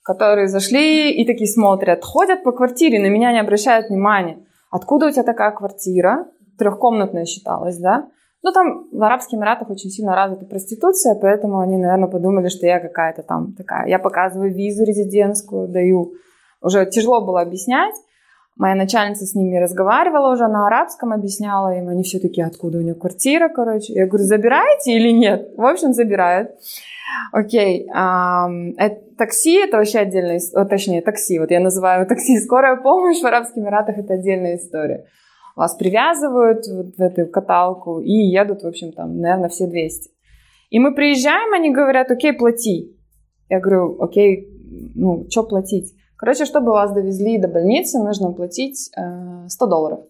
которые 0.03 0.49
зашли 0.49 1.13
и 1.13 1.27
такие 1.27 1.49
смотрят, 1.49 2.05
ходят 2.05 2.43
по 2.43 2.53
квартире, 2.53 3.01
на 3.01 3.07
меня 3.07 3.33
не 3.33 3.41
обращают 3.41 3.89
внимания. 3.89 4.39
Откуда 4.71 5.07
у 5.07 5.11
тебя 5.11 5.23
такая 5.23 5.53
квартира? 5.53 6.27
Трехкомнатная 6.59 7.27
считалась, 7.27 7.77
да? 7.77 8.09
Ну, 8.47 8.53
там 8.53 8.87
в 8.93 9.03
Арабских 9.03 9.37
Эмиратах 9.39 9.71
очень 9.71 9.91
сильно 9.91 10.15
развита 10.15 10.47
проституция, 10.47 11.17
поэтому 11.17 11.59
они, 11.59 11.79
наверное, 11.79 12.09
подумали, 12.09 12.47
что 12.47 12.65
я 12.65 12.79
какая-то 12.79 13.25
там 13.25 13.55
такая. 13.55 13.89
Я 13.89 13.99
показываю 13.99 14.55
визу 14.55 14.85
резидентскую, 14.85 15.67
даю. 15.67 16.13
Уже 16.63 16.87
тяжело 16.87 17.27
было 17.27 17.41
объяснять. 17.41 17.97
Моя 18.55 18.77
начальница 18.77 19.27
с 19.27 19.35
ними 19.35 19.59
разговаривала 19.59 20.33
уже 20.33 20.47
на 20.47 20.69
арабском, 20.69 21.13
объясняла 21.13 21.77
им. 21.77 21.89
Они 21.89 22.05
все 22.05 22.21
таки 22.21 22.41
откуда 22.41 22.79
у 22.79 22.83
нее 22.83 22.95
квартира, 22.95 23.49
короче. 23.49 23.95
Я 23.95 24.07
говорю, 24.07 24.25
забираете 24.25 24.93
или 24.93 25.11
нет? 25.11 25.51
В 25.57 25.67
общем, 25.67 25.93
забирают. 25.93 26.53
Окей. 27.33 27.89
Такси 29.19 29.55
это 29.55 29.79
вообще 29.79 29.99
отдельная 29.99 30.37
история. 30.37 30.69
Точнее, 30.69 31.03
такси. 31.03 31.41
Вот 31.41 31.51
я 31.51 31.59
называю 31.59 32.07
такси. 32.07 32.39
Скорая 32.39 32.77
помощь 32.77 33.21
в 33.21 33.27
Арабских 33.27 33.59
Эмиратах 33.59 33.99
это 33.99 34.15
отдельная 34.15 34.55
история 34.55 35.05
вас 35.57 35.75
привязывают 35.75 36.67
в 36.67 37.01
эту 37.01 37.27
каталку 37.27 38.01
и 38.01 38.13
едут, 38.13 38.63
в 38.63 38.67
общем, 38.67 38.93
там, 38.93 39.19
наверное, 39.19 39.49
все 39.49 39.67
200. 39.67 40.11
И 40.71 40.79
мы 40.79 40.95
приезжаем, 40.95 41.55
они 41.55 41.73
говорят, 41.73 42.11
окей, 42.11 42.33
плати. 42.35 42.95
Я 43.49 43.61
говорю, 43.61 44.01
окей, 44.01 44.49
ну, 44.95 45.27
что 45.31 45.45
платить? 45.45 45.95
Короче, 46.19 46.45
чтобы 46.45 46.73
вас 46.73 46.93
довезли 46.93 47.39
до 47.39 47.49
больницы, 47.49 47.99
нужно 47.99 48.33
платить 48.33 48.91
э, 48.97 49.49
100 49.49 49.67
долларов. 49.67 50.01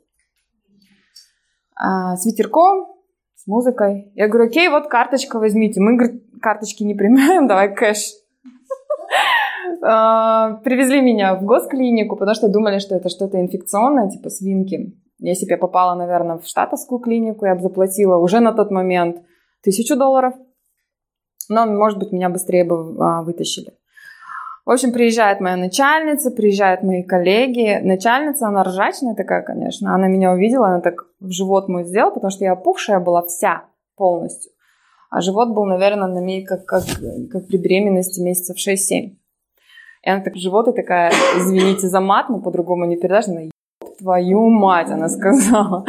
А, 1.76 2.16
с 2.16 2.26
ветерком, 2.26 2.88
с 3.34 3.46
музыкой. 3.46 4.10
Я 4.14 4.28
говорю, 4.28 4.48
окей, 4.48 4.68
вот 4.68 4.88
карточка 4.88 5.38
возьмите. 5.38 5.80
Мы, 5.80 5.96
говорит, 5.96 6.24
карточки 6.40 6.82
не 6.82 6.94
принимаем, 6.94 7.46
давай 7.48 7.74
кэш. 7.74 8.12
А, 9.82 10.54
привезли 10.64 11.00
меня 11.02 11.34
в 11.34 11.44
госклинику, 11.44 12.16
потому 12.16 12.34
что 12.34 12.48
думали, 12.48 12.78
что 12.78 12.96
это 12.96 13.08
что-то 13.08 13.40
инфекционное, 13.40 14.08
типа 14.08 14.30
свинки. 14.30 14.96
Если 15.18 15.46
бы 15.46 15.52
я 15.52 15.58
попала, 15.58 15.94
наверное, 15.94 16.38
в 16.38 16.46
штатовскую 16.46 16.98
клинику, 16.98 17.46
я 17.46 17.54
бы 17.54 17.62
заплатила 17.62 18.16
уже 18.16 18.40
на 18.40 18.52
тот 18.52 18.70
момент 18.70 19.22
тысячу 19.62 19.96
долларов. 19.96 20.34
Но, 21.48 21.66
может 21.66 21.98
быть, 21.98 22.12
меня 22.12 22.28
быстрее 22.28 22.64
бы 22.64 22.96
а, 23.00 23.22
вытащили. 23.22 23.72
В 24.66 24.70
общем, 24.72 24.92
приезжает 24.92 25.40
моя 25.40 25.56
начальница, 25.56 26.32
приезжают 26.32 26.82
мои 26.82 27.04
коллеги. 27.04 27.78
Начальница, 27.82 28.48
она 28.48 28.64
ржачная 28.64 29.14
такая, 29.14 29.42
конечно. 29.42 29.94
Она 29.94 30.08
меня 30.08 30.32
увидела, 30.32 30.66
она 30.66 30.80
так 30.80 31.06
в 31.20 31.30
живот 31.30 31.68
мой 31.68 31.84
сделала, 31.84 32.10
потому 32.10 32.32
что 32.32 32.44
я 32.44 32.52
опухшая 32.52 32.98
была 32.98 33.22
вся 33.22 33.64
полностью. 33.96 34.50
А 35.08 35.20
живот 35.20 35.50
был, 35.50 35.66
наверное, 35.66 36.08
на 36.08 36.20
мне 36.20 36.44
как, 36.44 36.66
как, 36.66 36.82
как 37.30 37.46
при 37.46 37.58
беременности 37.58 38.20
месяцев 38.20 38.56
6-7. 38.58 39.16
И 40.02 40.10
она 40.10 40.22
так 40.22 40.36
живот 40.36 40.66
и 40.68 40.72
такая, 40.72 41.12
извините 41.36 41.86
за 41.86 42.00
мат, 42.00 42.28
но 42.28 42.40
по-другому 42.40 42.86
не 42.86 42.96
передашь. 42.96 43.28
Она, 43.28 43.42
твою 43.98 44.48
мать, 44.48 44.90
она 44.90 45.08
сказала. 45.08 45.84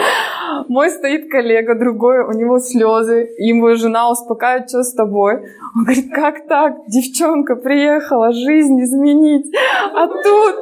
Мой 0.68 0.90
стоит 0.90 1.30
коллега 1.30 1.76
другой, 1.76 2.20
у 2.20 2.32
него 2.32 2.60
слезы, 2.60 3.30
ему 3.38 3.76
жена 3.76 4.10
успокаивает, 4.10 4.70
что 4.70 4.84
с 4.84 4.94
тобой? 4.94 5.36
Он 5.76 5.84
говорит, 5.84 6.12
как 6.14 6.48
так? 6.48 6.78
Девчонка 6.88 7.56
приехала 7.56 8.32
жизнь 8.32 8.82
изменить, 8.82 9.54
а 9.94 10.08
тут 10.08 10.56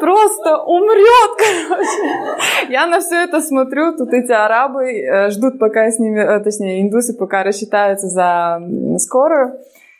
просто 0.00 0.58
умрет, 0.64 1.30
короче. 1.38 2.72
Я 2.72 2.86
на 2.86 3.00
все 3.00 3.24
это 3.24 3.40
смотрю, 3.40 3.96
тут 3.96 4.12
эти 4.12 4.32
арабы 4.32 4.90
э, 4.90 5.30
ждут, 5.30 5.58
пока 5.58 5.90
с 5.90 5.98
ними, 5.98 6.20
э, 6.20 6.40
точнее, 6.40 6.82
индусы 6.82 7.16
пока 7.16 7.42
рассчитаются 7.44 8.08
за 8.08 8.60
скорую. 8.98 9.58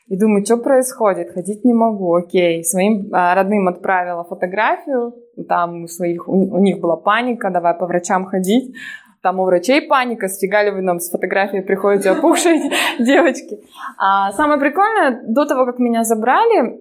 И 0.09 0.19
думаю, 0.19 0.45
что 0.45 0.57
происходит? 0.57 1.35
Ходить 1.35 1.65
не 1.65 1.75
могу. 1.75 2.15
Окей. 2.15 2.65
Своим 2.65 3.09
а, 3.13 3.35
родным 3.35 3.69
отправила 3.69 4.25
фотографию. 4.25 5.15
Там 5.49 5.85
у, 5.85 5.89
своих, 5.89 6.29
у, 6.29 6.55
у 6.55 6.59
них 6.59 6.81
была 6.81 6.97
паника, 6.97 7.51
давай 7.51 7.75
по 7.75 7.87
врачам 7.87 8.25
ходить 8.25 8.75
там 9.23 9.41
у 9.41 9.45
врачей 9.45 9.83
паника, 9.83 10.29
сфигали 10.29 10.71
вы 10.71 10.81
нам 10.81 11.01
с 11.01 11.11
фотографией 11.11 11.63
приходите 11.63 12.11
опухшие 12.11 12.71
девочки. 12.99 13.59
А 13.99 14.33
самое 14.33 14.61
прикольное, 14.61 15.23
до 15.27 15.45
того, 15.45 15.67
как 15.67 15.79
меня 15.79 16.05
забрали, 16.05 16.81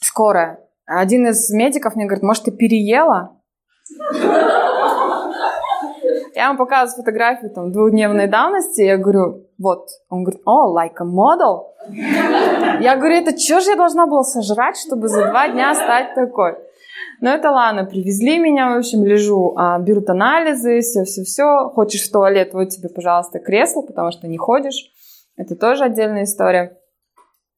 скоро, 0.00 0.58
один 0.84 1.28
из 1.28 1.50
медиков 1.50 1.94
мне 1.94 2.06
говорит, 2.06 2.24
может, 2.24 2.44
ты 2.44 2.50
переела? 2.50 3.36
Я 6.40 6.46
ему 6.46 6.56
показываю 6.56 7.04
фотографию 7.04 7.50
там 7.50 7.70
двухдневной 7.70 8.26
давности, 8.26 8.80
я 8.80 8.96
говорю, 8.96 9.46
вот. 9.58 9.88
Он 10.08 10.24
говорит, 10.24 10.40
о, 10.46 10.74
like 10.74 10.96
a 10.98 11.04
model. 11.04 11.64
Я 12.80 12.96
говорю, 12.96 13.16
это 13.16 13.38
что 13.38 13.60
же 13.60 13.72
я 13.72 13.76
должна 13.76 14.06
была 14.06 14.22
сожрать, 14.22 14.78
чтобы 14.78 15.08
за 15.08 15.28
два 15.28 15.48
дня 15.48 15.74
стать 15.74 16.14
такой? 16.14 16.56
Но 17.20 17.28
это 17.28 17.50
ладно, 17.50 17.84
привезли 17.84 18.38
меня, 18.38 18.74
в 18.74 18.78
общем, 18.78 19.04
лежу, 19.04 19.52
а, 19.54 19.78
берут 19.80 20.08
анализы, 20.08 20.80
все-все-все. 20.80 21.68
Хочешь 21.74 22.08
в 22.08 22.10
туалет, 22.10 22.54
вот 22.54 22.70
тебе, 22.70 22.88
пожалуйста, 22.88 23.38
кресло, 23.38 23.82
потому 23.82 24.10
что 24.10 24.26
не 24.26 24.38
ходишь. 24.38 24.90
Это 25.36 25.56
тоже 25.56 25.84
отдельная 25.84 26.22
история. 26.22 26.78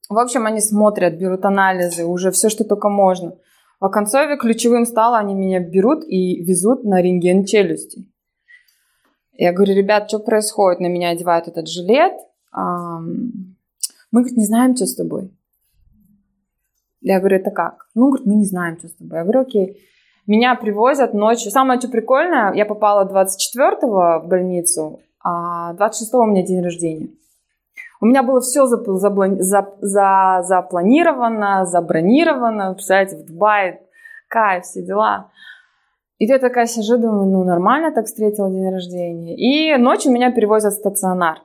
В 0.09 0.19
общем, 0.19 0.45
они 0.45 0.59
смотрят, 0.59 1.13
берут 1.13 1.45
анализы, 1.45 2.03
уже 2.03 2.31
все, 2.31 2.49
что 2.49 2.65
только 2.65 2.89
можно. 2.89 3.37
В 3.79 3.85
оконцове 3.85 4.35
ключевым 4.35 4.85
стало, 4.85 5.19
они 5.19 5.35
меня 5.35 5.61
берут 5.61 6.03
и 6.05 6.43
везут 6.43 6.83
на 6.83 7.01
рентген 7.01 7.45
челюсти. 7.45 8.09
Я 9.35 9.51
говорю, 9.51 9.73
ребят, 9.73 10.07
что 10.09 10.19
происходит? 10.19 10.79
На 10.79 10.87
меня 10.87 11.09
одевают 11.09 11.47
этот 11.47 11.67
жилет. 11.67 12.13
Мы, 12.53 13.31
говорит, 14.11 14.37
не 14.37 14.45
знаем, 14.45 14.75
что 14.75 14.85
с 14.85 14.95
тобой. 14.95 15.31
Я 17.01 17.19
говорю, 17.19 17.37
это 17.37 17.51
как? 17.51 17.87
Ну, 17.95 18.09
говорит, 18.09 18.27
мы 18.27 18.35
не 18.35 18.45
знаем, 18.45 18.77
что 18.77 18.87
с 18.87 18.93
тобой. 18.93 19.17
Я 19.17 19.23
говорю, 19.23 19.41
окей. 19.41 19.77
Меня 20.27 20.55
привозят 20.55 21.13
ночью. 21.13 21.51
Самое 21.51 21.79
что 21.79 21.89
прикольное, 21.89 22.53
я 22.53 22.65
попала 22.65 23.05
24-го 23.05 24.21
в 24.23 24.27
больницу, 24.27 25.01
а 25.21 25.73
26-го 25.73 26.19
у 26.19 26.27
меня 26.27 26.43
день 26.45 26.61
рождения. 26.63 27.09
У 27.99 28.05
меня 28.05 28.21
было 28.23 28.39
все 28.39 28.67
запланировано, 30.41 31.65
забронировано. 31.65 32.73
Представляете, 32.73 33.17
в 33.17 33.25
Дубае, 33.25 33.81
кайф, 34.29 34.63
все 34.63 34.81
дела. 34.81 35.31
И 36.19 36.25
я 36.25 36.39
такая 36.39 36.67
сижу, 36.67 36.97
думаю, 36.97 37.29
ну 37.29 37.43
нормально 37.43 37.91
так 37.91 38.05
встретила 38.05 38.49
день 38.49 38.69
рождения. 38.69 39.35
И 39.35 39.75
ночью 39.77 40.11
меня 40.11 40.31
перевозят 40.31 40.73
в 40.73 40.77
стационар 40.77 41.41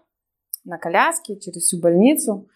на 0.65 0.79
коляске 0.79 1.39
через 1.39 1.63
всю 1.63 1.81
больницу. 1.81 2.49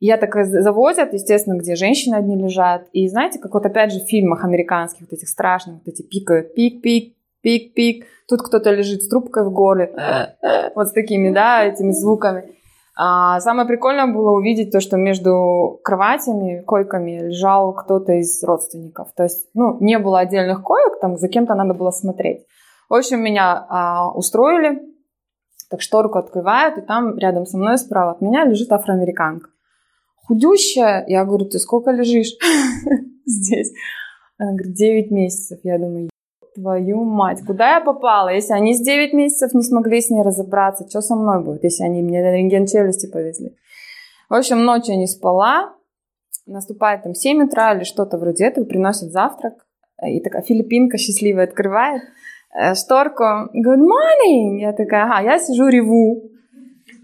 Я 0.00 0.16
так 0.16 0.34
завозят, 0.44 1.12
естественно, 1.12 1.56
где 1.56 1.76
женщины 1.76 2.16
одни 2.16 2.36
лежат. 2.36 2.88
И 2.92 3.08
знаете, 3.08 3.38
как 3.38 3.54
вот 3.54 3.64
опять 3.64 3.92
же 3.92 4.00
в 4.00 4.08
фильмах 4.08 4.44
американских, 4.44 5.02
вот 5.02 5.12
этих 5.12 5.28
страшных, 5.28 5.76
вот 5.76 5.86
эти 5.86 6.02
пикают, 6.02 6.56
пик-пик, 6.56 7.14
пик-пик. 7.40 8.04
Тут 8.28 8.42
кто-то 8.42 8.72
лежит 8.72 9.04
с 9.04 9.08
трубкой 9.08 9.44
в 9.44 9.52
горле, 9.52 9.94
вот 10.74 10.88
с 10.88 10.92
такими, 10.92 11.30
да, 11.30 11.64
этими 11.64 11.92
звуками. 11.92 12.56
А 12.94 13.40
самое 13.40 13.66
прикольное 13.66 14.06
было 14.06 14.32
увидеть 14.32 14.70
то, 14.70 14.80
что 14.80 14.96
между 14.96 15.80
кроватями, 15.82 16.62
койками 16.62 17.28
лежал 17.28 17.72
кто-то 17.74 18.12
из 18.12 18.42
родственников. 18.44 19.12
То 19.16 19.22
есть, 19.22 19.48
ну, 19.54 19.78
не 19.80 19.98
было 19.98 20.20
отдельных 20.20 20.62
коек, 20.62 21.00
там 21.00 21.16
за 21.16 21.28
кем-то 21.28 21.54
надо 21.54 21.74
было 21.74 21.90
смотреть. 21.90 22.44
В 22.90 22.94
общем, 22.94 23.22
меня 23.22 23.66
а, 23.68 24.12
устроили, 24.12 24.82
так 25.70 25.80
шторку 25.80 26.18
открывают, 26.18 26.76
и 26.76 26.82
там 26.82 27.16
рядом 27.16 27.46
со 27.46 27.56
мной 27.56 27.78
справа 27.78 28.12
от 28.12 28.20
меня 28.20 28.44
лежит 28.44 28.70
афроамериканка 28.70 29.48
худющая. 30.32 31.04
Я 31.06 31.24
говорю, 31.24 31.46
ты 31.46 31.58
сколько 31.58 31.90
лежишь 31.90 32.32
здесь? 33.26 33.72
Она 34.38 34.52
говорит, 34.52 34.74
9 34.74 35.10
месяцев. 35.10 35.60
Я 35.62 35.78
думаю, 35.78 36.08
твою 36.54 37.04
мать, 37.04 37.40
куда 37.46 37.74
я 37.76 37.80
попала? 37.80 38.28
Если 38.28 38.52
они 38.52 38.74
с 38.74 38.80
9 38.80 39.12
месяцев 39.12 39.54
не 39.54 39.62
смогли 39.62 40.00
с 40.00 40.10
ней 40.10 40.22
разобраться, 40.22 40.88
что 40.88 41.00
со 41.00 41.14
мной 41.14 41.42
будет, 41.42 41.64
если 41.64 41.84
они 41.84 42.02
мне 42.02 42.22
рентген 42.22 42.66
челюсти 42.66 43.10
повезли? 43.10 43.56
В 44.28 44.34
общем, 44.34 44.64
ночью 44.64 44.96
не 44.96 45.06
спала, 45.06 45.74
наступает 46.46 47.02
там 47.02 47.14
7 47.14 47.44
утра 47.44 47.74
или 47.74 47.84
что-то 47.84 48.18
вроде 48.18 48.46
этого, 48.46 48.64
приносят 48.64 49.12
завтрак, 49.12 49.54
и 50.06 50.20
такая 50.20 50.42
филиппинка 50.42 50.98
счастливая 50.98 51.44
открывает 51.44 52.02
э, 52.54 52.74
шторку, 52.74 53.24
говорит, 53.52 53.84
morning! 53.84 54.58
Я 54.58 54.72
такая, 54.72 55.04
ага, 55.04 55.20
я 55.20 55.38
сижу, 55.38 55.68
реву, 55.68 56.31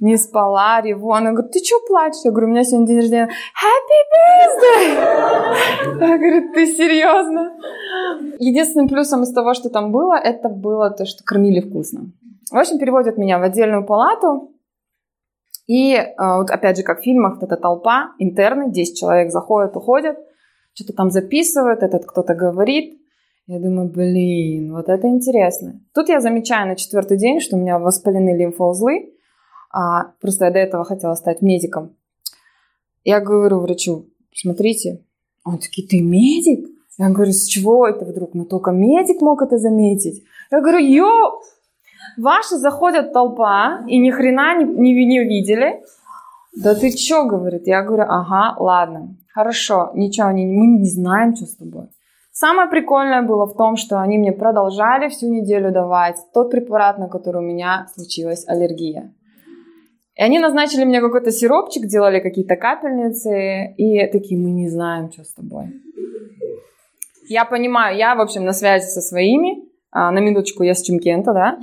не 0.01 0.17
спала, 0.17 0.81
реву. 0.81 1.13
Она 1.13 1.33
говорит, 1.33 1.53
ты 1.53 1.59
что 1.59 1.77
плачешь? 1.87 2.25
Я 2.25 2.31
говорю, 2.31 2.49
у 2.49 2.51
меня 2.51 2.65
сегодня 2.65 2.87
день 2.87 2.97
рождения. 2.99 3.29
Happy 3.29 4.01
birthday! 4.15 5.93
Она 5.93 6.19
говорит, 6.19 6.53
ты 6.53 6.67
серьезно? 6.67 7.57
Единственным 8.39 8.89
плюсом 8.89 9.23
из 9.23 9.33
того, 9.33 9.55
что 9.55 9.71
там 9.71 9.93
было, 9.93 10.15
это 10.15 10.49
было 10.49 10.91
то, 10.91 11.05
что 11.05 11.25
кормили 11.25 11.61
вкусно. 11.61 12.13
В 12.51 12.57
общем, 12.57 12.79
переводят 12.79 13.19
меня 13.19 13.39
в 13.39 13.43
отдельную 13.43 13.85
палату, 13.85 14.53
и 15.69 15.93
э, 15.93 16.07
вот 16.19 16.51
опять 16.51 16.79
же, 16.79 16.83
как 16.83 17.01
в 17.01 17.03
фильмах, 17.03 17.35
вот 17.35 17.43
эта 17.45 17.61
толпа, 17.61 18.15
интерны, 18.19 18.73
10 18.73 18.99
человек 18.99 19.31
заходят, 19.31 19.77
уходят, 19.77 20.17
что-то 20.73 20.95
там 20.95 21.11
записывают, 21.11 21.83
этот 21.83 22.07
кто-то 22.07 22.35
говорит. 22.35 22.99
Я 23.47 23.61
думаю, 23.61 23.91
блин, 23.91 24.73
вот 24.73 24.89
это 24.89 25.09
интересно. 25.09 25.81
Тут 25.95 26.09
я 26.09 26.21
замечаю 26.21 26.69
на 26.69 26.77
четвертый 26.77 27.19
день, 27.19 27.41
что 27.41 27.57
у 27.57 27.61
меня 27.61 27.79
воспалены 27.79 28.37
лимфоузлы, 28.37 29.13
а, 29.71 30.13
просто 30.21 30.47
я 30.47 30.51
до 30.51 30.59
этого 30.59 30.85
хотела 30.85 31.15
стать 31.15 31.43
медиком. 31.43 31.97
Я 33.05 33.21
говорю 33.21 33.61
врачу, 33.61 34.07
смотрите, 34.35 35.03
он 35.45 35.59
такие, 35.59 35.87
ты 35.87 36.01
медик? 36.01 36.69
Я 36.99 37.11
говорю, 37.11 37.33
с 37.33 37.45
чего 37.45 37.87
это 37.87 38.05
вдруг? 38.05 38.35
Ну 38.35 38.45
только 38.45 38.71
медик 38.73 39.21
мог 39.21 39.41
это 39.41 39.57
заметить. 39.57 40.25
Я 40.51 40.61
говорю, 40.61 40.79
ё, 40.79 41.41
ваши 42.17 42.57
заходят 42.57 43.13
толпа 43.13 43.85
и 43.87 43.99
ни 43.99 44.11
хрена 44.11 44.59
не, 44.59 44.65
не, 44.65 45.07
не 45.07 45.25
видели. 45.25 45.83
Да 46.57 46.75
ты 46.75 46.91
чё, 46.91 47.25
говорит? 47.27 47.67
Я 47.67 47.83
говорю, 47.83 48.05
ага, 48.09 48.57
ладно, 48.59 49.17
хорошо, 49.33 49.93
ничего, 49.95 50.31
не, 50.33 50.47
мы 50.47 50.79
не 50.79 50.91
знаем, 50.91 51.37
что 51.37 51.47
с 51.47 51.57
тобой. 51.57 51.89
Самое 52.33 52.69
прикольное 52.69 53.23
было 53.23 53.47
в 53.47 53.57
том, 53.57 53.77
что 53.77 54.01
они 54.01 54.19
мне 54.19 54.33
продолжали 54.33 55.09
всю 55.09 55.29
неделю 55.29 55.73
давать 55.73 56.17
тот 56.33 56.51
препарат, 56.51 56.99
на 56.99 57.09
который 57.09 57.39
у 57.39 57.45
меня 57.45 57.89
случилась 57.95 58.47
аллергия. 58.47 59.13
И 60.19 60.23
они 60.23 60.41
назначили 60.41 60.85
мне 60.85 61.01
какой-то 61.01 61.31
сиропчик, 61.31 61.87
делали 61.87 62.19
какие-то 62.19 62.57
капельницы, 62.57 63.73
и 63.77 64.05
такие, 64.09 64.39
мы 64.39 64.51
не 64.51 64.69
знаем, 64.69 65.13
что 65.13 65.23
с 65.23 65.33
тобой. 65.33 65.67
Я 67.29 67.45
понимаю, 67.45 67.97
я, 67.97 68.17
в 68.17 68.21
общем, 68.21 68.45
на 68.45 68.53
связи 68.53 68.87
со 68.87 69.01
своими, 69.01 69.63
а, 69.93 70.11
на 70.11 70.19
минуточку, 70.19 70.65
я 70.65 70.75
с 70.75 70.83
Чемкента, 70.83 71.33
да, 71.33 71.59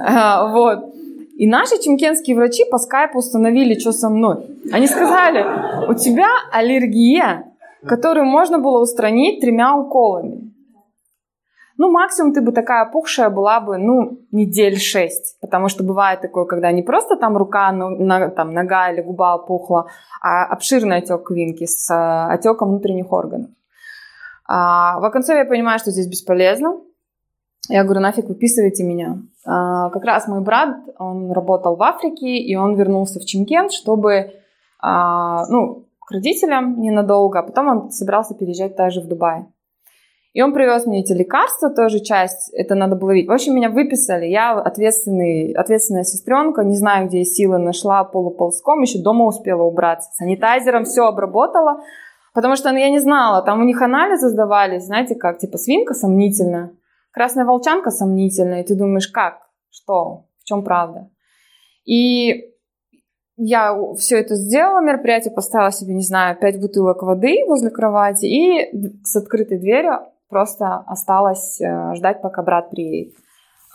а, 0.00 0.48
вот. 0.48 0.92
И 1.36 1.46
наши 1.46 1.80
чемкенские 1.80 2.36
врачи 2.36 2.64
по 2.70 2.78
скайпу 2.78 3.18
установили, 3.18 3.78
что 3.78 3.92
со 3.92 4.10
мной. 4.10 4.46
Они 4.72 4.86
сказали, 4.86 5.44
у 5.88 5.94
тебя 5.94 6.28
аллергия, 6.52 7.52
которую 7.86 8.26
можно 8.26 8.58
было 8.58 8.80
устранить 8.80 9.40
тремя 9.40 9.76
уколами. 9.76 10.51
Ну, 11.82 11.90
максимум 11.90 12.32
ты 12.32 12.40
бы 12.40 12.52
такая 12.52 12.82
опухшая 12.82 13.28
была 13.28 13.58
бы, 13.58 13.76
ну, 13.76 14.20
недель 14.30 14.78
шесть. 14.78 15.36
Потому 15.40 15.68
что 15.68 15.82
бывает 15.82 16.20
такое, 16.20 16.44
когда 16.44 16.70
не 16.70 16.82
просто 16.82 17.16
там 17.16 17.36
рука, 17.36 17.72
на, 17.72 18.28
там, 18.28 18.54
нога 18.54 18.92
или 18.92 19.02
губа 19.02 19.34
опухла, 19.34 19.88
а 20.20 20.44
обширный 20.44 20.98
отек 20.98 21.24
квинки 21.24 21.66
с 21.66 21.90
а, 21.90 22.32
отеком 22.32 22.68
внутренних 22.68 23.12
органов. 23.12 23.50
А, 24.46 25.00
в 25.00 25.10
конце 25.10 25.38
я 25.38 25.44
понимаю, 25.44 25.80
что 25.80 25.90
здесь 25.90 26.06
бесполезно. 26.06 26.78
Я 27.68 27.82
говорю, 27.82 28.00
нафиг 28.00 28.28
выписывайте 28.28 28.84
меня. 28.84 29.18
А, 29.44 29.90
как 29.90 30.04
раз 30.04 30.28
мой 30.28 30.40
брат, 30.40 30.76
он 31.00 31.32
работал 31.32 31.74
в 31.74 31.82
Африке, 31.82 32.36
и 32.36 32.54
он 32.54 32.76
вернулся 32.76 33.18
в 33.18 33.24
Чимкент, 33.24 33.72
чтобы, 33.72 34.30
а, 34.78 35.48
ну, 35.48 35.88
к 35.98 36.12
родителям 36.12 36.80
ненадолго, 36.80 37.40
а 37.40 37.42
потом 37.42 37.66
он 37.66 37.90
собирался 37.90 38.34
переезжать 38.36 38.76
также 38.76 39.00
в 39.00 39.08
Дубай. 39.08 39.46
И 40.32 40.40
он 40.40 40.54
привез 40.54 40.86
мне 40.86 41.02
эти 41.02 41.12
лекарства, 41.12 41.68
тоже 41.68 42.00
часть, 42.00 42.50
это 42.54 42.74
надо 42.74 42.96
было 42.96 43.10
видеть. 43.10 43.28
В 43.28 43.32
общем, 43.32 43.54
меня 43.54 43.68
выписали. 43.68 44.26
Я 44.26 44.52
ответственный, 44.52 45.52
ответственная 45.52 46.04
сестренка, 46.04 46.64
не 46.64 46.76
знаю, 46.76 47.08
где 47.08 47.18
я 47.18 47.24
силы 47.24 47.58
нашла 47.58 48.02
полуползком, 48.04 48.80
еще 48.80 49.02
дома 49.02 49.26
успела 49.26 49.62
убраться. 49.62 50.10
Санитайзером 50.14 50.84
все 50.84 51.02
обработала. 51.04 51.82
Потому 52.32 52.56
что 52.56 52.72
ну, 52.72 52.78
я 52.78 52.88
не 52.88 52.98
знала, 52.98 53.42
там 53.42 53.60
у 53.60 53.64
них 53.64 53.82
анализы 53.82 54.30
сдавались, 54.30 54.86
знаете, 54.86 55.14
как, 55.14 55.36
типа 55.36 55.58
свинка 55.58 55.92
сомнительная, 55.92 56.72
красная 57.10 57.44
волчанка 57.44 57.90
сомнительная, 57.90 58.62
и 58.62 58.66
ты 58.66 58.74
думаешь, 58.74 59.08
как, 59.08 59.50
что, 59.68 60.24
в 60.40 60.44
чем 60.44 60.64
правда. 60.64 61.10
И 61.84 62.52
я 63.36 63.76
все 63.98 64.18
это 64.18 64.34
сделала, 64.36 64.80
мероприятие, 64.80 65.34
поставила 65.34 65.72
себе, 65.72 65.92
не 65.92 66.04
знаю, 66.04 66.38
пять 66.40 66.58
бутылок 66.58 67.02
воды 67.02 67.44
возле 67.46 67.68
кровати 67.68 68.24
и 68.24 69.04
с 69.04 69.14
открытой 69.14 69.58
дверью 69.58 70.06
просто 70.32 70.78
осталось 70.86 71.60
э, 71.60 71.94
ждать, 71.94 72.22
пока 72.22 72.42
брат 72.42 72.70
приедет. 72.70 73.14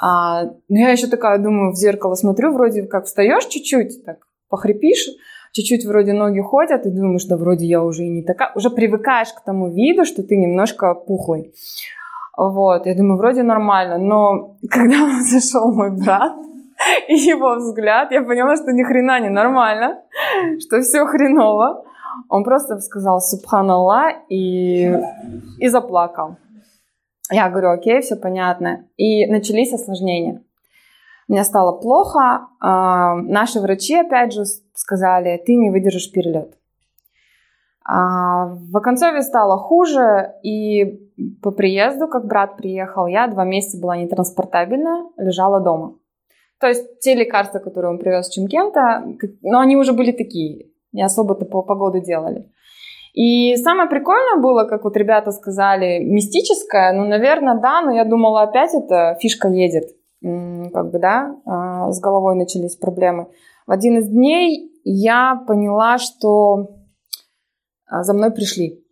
А, 0.02 0.46
ну, 0.70 0.78
я 0.78 0.90
еще 0.90 1.08
такая 1.08 1.38
думаю, 1.38 1.72
в 1.72 1.76
зеркало 1.76 2.16
смотрю, 2.16 2.52
вроде 2.52 2.84
как 2.84 3.06
встаешь 3.06 3.46
чуть-чуть, 3.46 4.04
так 4.04 4.18
похрипишь, 4.50 5.08
чуть-чуть 5.54 5.86
вроде 5.86 6.14
ноги 6.14 6.42
ходят, 6.42 6.86
и 6.86 6.90
думаешь, 6.90 7.26
да 7.26 7.38
вроде 7.38 7.66
я 7.66 7.84
уже 7.84 8.04
и 8.04 8.10
не 8.10 8.24
такая, 8.24 8.52
уже 8.56 8.70
привыкаешь 8.70 9.32
к 9.34 9.44
тому 9.44 9.70
виду, 9.72 10.06
что 10.06 10.24
ты 10.24 10.36
немножко 10.38 10.94
пухлый. 10.94 11.54
Вот, 12.36 12.86
я 12.86 12.96
думаю, 12.96 13.18
вроде 13.18 13.44
нормально, 13.44 13.98
но 13.98 14.58
когда 14.70 15.22
зашел 15.22 15.72
мой 15.72 15.92
брат, 15.92 16.34
и 17.08 17.16
его 17.16 17.56
взгляд, 17.56 18.12
я 18.12 18.22
поняла, 18.22 18.56
что 18.56 18.72
ни 18.72 18.84
хрена 18.84 19.20
не 19.20 19.30
нормально, 19.30 20.02
что 20.60 20.82
все 20.82 21.06
хреново. 21.06 21.84
Он 22.30 22.44
просто 22.44 22.80
сказал 22.80 23.20
«Субханаллах» 23.20 24.14
и, 24.30 24.92
и 25.60 25.68
заплакал. 25.68 26.38
Я 27.32 27.50
говорю, 27.50 27.72
окей, 27.72 28.02
все 28.02 28.16
понятно. 28.16 28.88
И 28.96 29.26
начались 29.26 29.74
осложнения. 29.74 30.44
Мне 31.28 31.44
стало 31.44 31.74
плохо. 31.74 32.48
А, 32.62 33.16
наши 33.16 33.60
врачи, 33.60 33.96
опять 33.96 34.34
же, 34.34 34.46
сказали, 34.74 35.42
ты 35.46 35.56
не 35.56 35.70
выдержишь 35.70 36.12
перелет. 36.12 36.58
А, 37.84 38.48
в 38.48 38.76
Оконцове 38.78 39.22
стало 39.22 39.58
хуже, 39.58 40.34
и 40.44 41.10
по 41.42 41.52
приезду, 41.52 42.08
как 42.08 42.28
брат 42.28 42.58
приехал, 42.58 43.08
я 43.08 43.28
два 43.28 43.44
месяца 43.44 43.80
была 43.80 43.98
нетранспортабельна, 43.98 45.10
лежала 45.18 45.60
дома. 45.60 45.96
То 46.60 46.68
есть 46.68 47.00
те 47.00 47.14
лекарства, 47.14 47.60
которые 47.60 47.92
он 47.92 48.00
привез 48.00 48.28
с 48.28 48.30
Чимкента, 48.30 49.06
ну, 49.42 49.60
они 49.60 49.78
уже 49.78 49.94
были 49.94 50.12
такие, 50.12 50.72
не 50.92 51.04
особо-то 51.04 51.46
по 51.46 51.62
погоду 51.62 52.02
делали. 52.02 52.52
И 53.18 53.56
самое 53.56 53.90
прикольное 53.90 54.40
было, 54.40 54.66
как 54.66 54.84
вот 54.84 54.96
ребята 54.96 55.32
сказали, 55.32 56.04
мистическое, 56.04 56.94
ну, 56.94 57.04
наверное, 57.08 57.60
да, 57.60 57.82
но 57.82 57.92
я 57.92 58.06
думала, 58.06 58.44
опять 58.44 58.76
эта 58.76 59.18
фишка 59.20 59.48
едет, 59.48 59.86
как 60.22 60.92
бы, 60.92 61.00
да, 61.00 61.36
а, 61.44 61.92
с 61.92 62.00
головой 62.00 62.36
начались 62.36 62.76
проблемы. 62.76 63.28
В 63.66 63.72
один 63.72 63.98
из 63.98 64.08
дней 64.08 64.72
я 64.84 65.44
поняла, 65.48 65.98
что 65.98 66.76
а, 67.88 68.04
за 68.04 68.14
мной 68.14 68.30
пришли. 68.30 68.86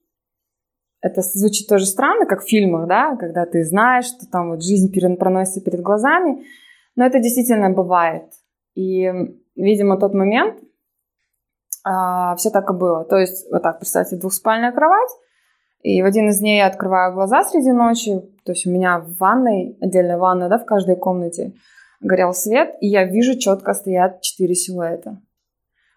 Это 1.01 1.21
звучит 1.21 1.67
тоже 1.67 1.85
странно, 1.85 2.25
как 2.25 2.41
в 2.41 2.49
фильмах, 2.49 2.87
да, 2.87 3.15
когда 3.17 3.45
ты 3.45 3.63
знаешь, 3.63 4.05
что 4.05 4.25
там 4.25 4.49
вот 4.49 4.63
жизнь 4.63 4.91
проносится 5.19 5.61
перед 5.61 5.81
глазами, 5.81 6.43
но 6.95 7.05
это 7.05 7.19
действительно 7.19 7.69
бывает. 7.69 8.23
И, 8.73 9.07
видимо, 9.55 9.99
тот 9.99 10.15
момент 10.15 10.57
а, 11.85 12.35
все 12.35 12.49
так 12.49 12.69
и 12.69 12.73
было. 12.73 13.05
То 13.05 13.17
есть, 13.17 13.49
вот 13.51 13.61
так, 13.61 13.79
представьте, 13.79 14.17
двухспальная 14.17 14.71
кровать, 14.71 15.09
и 15.83 16.01
в 16.01 16.05
один 16.05 16.29
из 16.29 16.39
дней 16.39 16.57
я 16.57 16.65
открываю 16.65 17.13
глаза 17.13 17.43
среди 17.43 17.71
ночи, 17.71 18.19
то 18.43 18.53
есть 18.53 18.65
у 18.65 18.71
меня 18.71 18.99
в 18.99 19.15
ванной, 19.17 19.77
отдельная 19.79 20.17
ванна, 20.17 20.49
да, 20.49 20.57
в 20.57 20.65
каждой 20.65 20.95
комнате, 20.95 21.53
горел 22.01 22.33
свет, 22.33 22.75
и 22.81 22.87
я 22.87 23.05
вижу 23.05 23.37
четко 23.37 23.73
стоят 23.73 24.21
четыре 24.21 24.55
силуэта. 24.55 25.21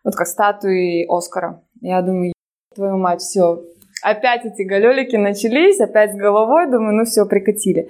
Вот 0.04 0.14
как 0.14 0.26
статуи 0.26 1.07
Оскара. 1.09 1.62
Я 1.80 2.02
думаю, 2.02 2.35
твою 2.75 2.99
мать, 2.99 3.23
все, 3.23 3.62
опять 4.02 4.45
эти 4.45 4.62
галелики 4.62 5.16
начались, 5.16 5.80
опять 5.80 6.13
с 6.13 6.17
головой, 6.17 6.71
думаю, 6.71 6.95
ну 6.95 7.04
все, 7.04 7.25
прикатили. 7.25 7.89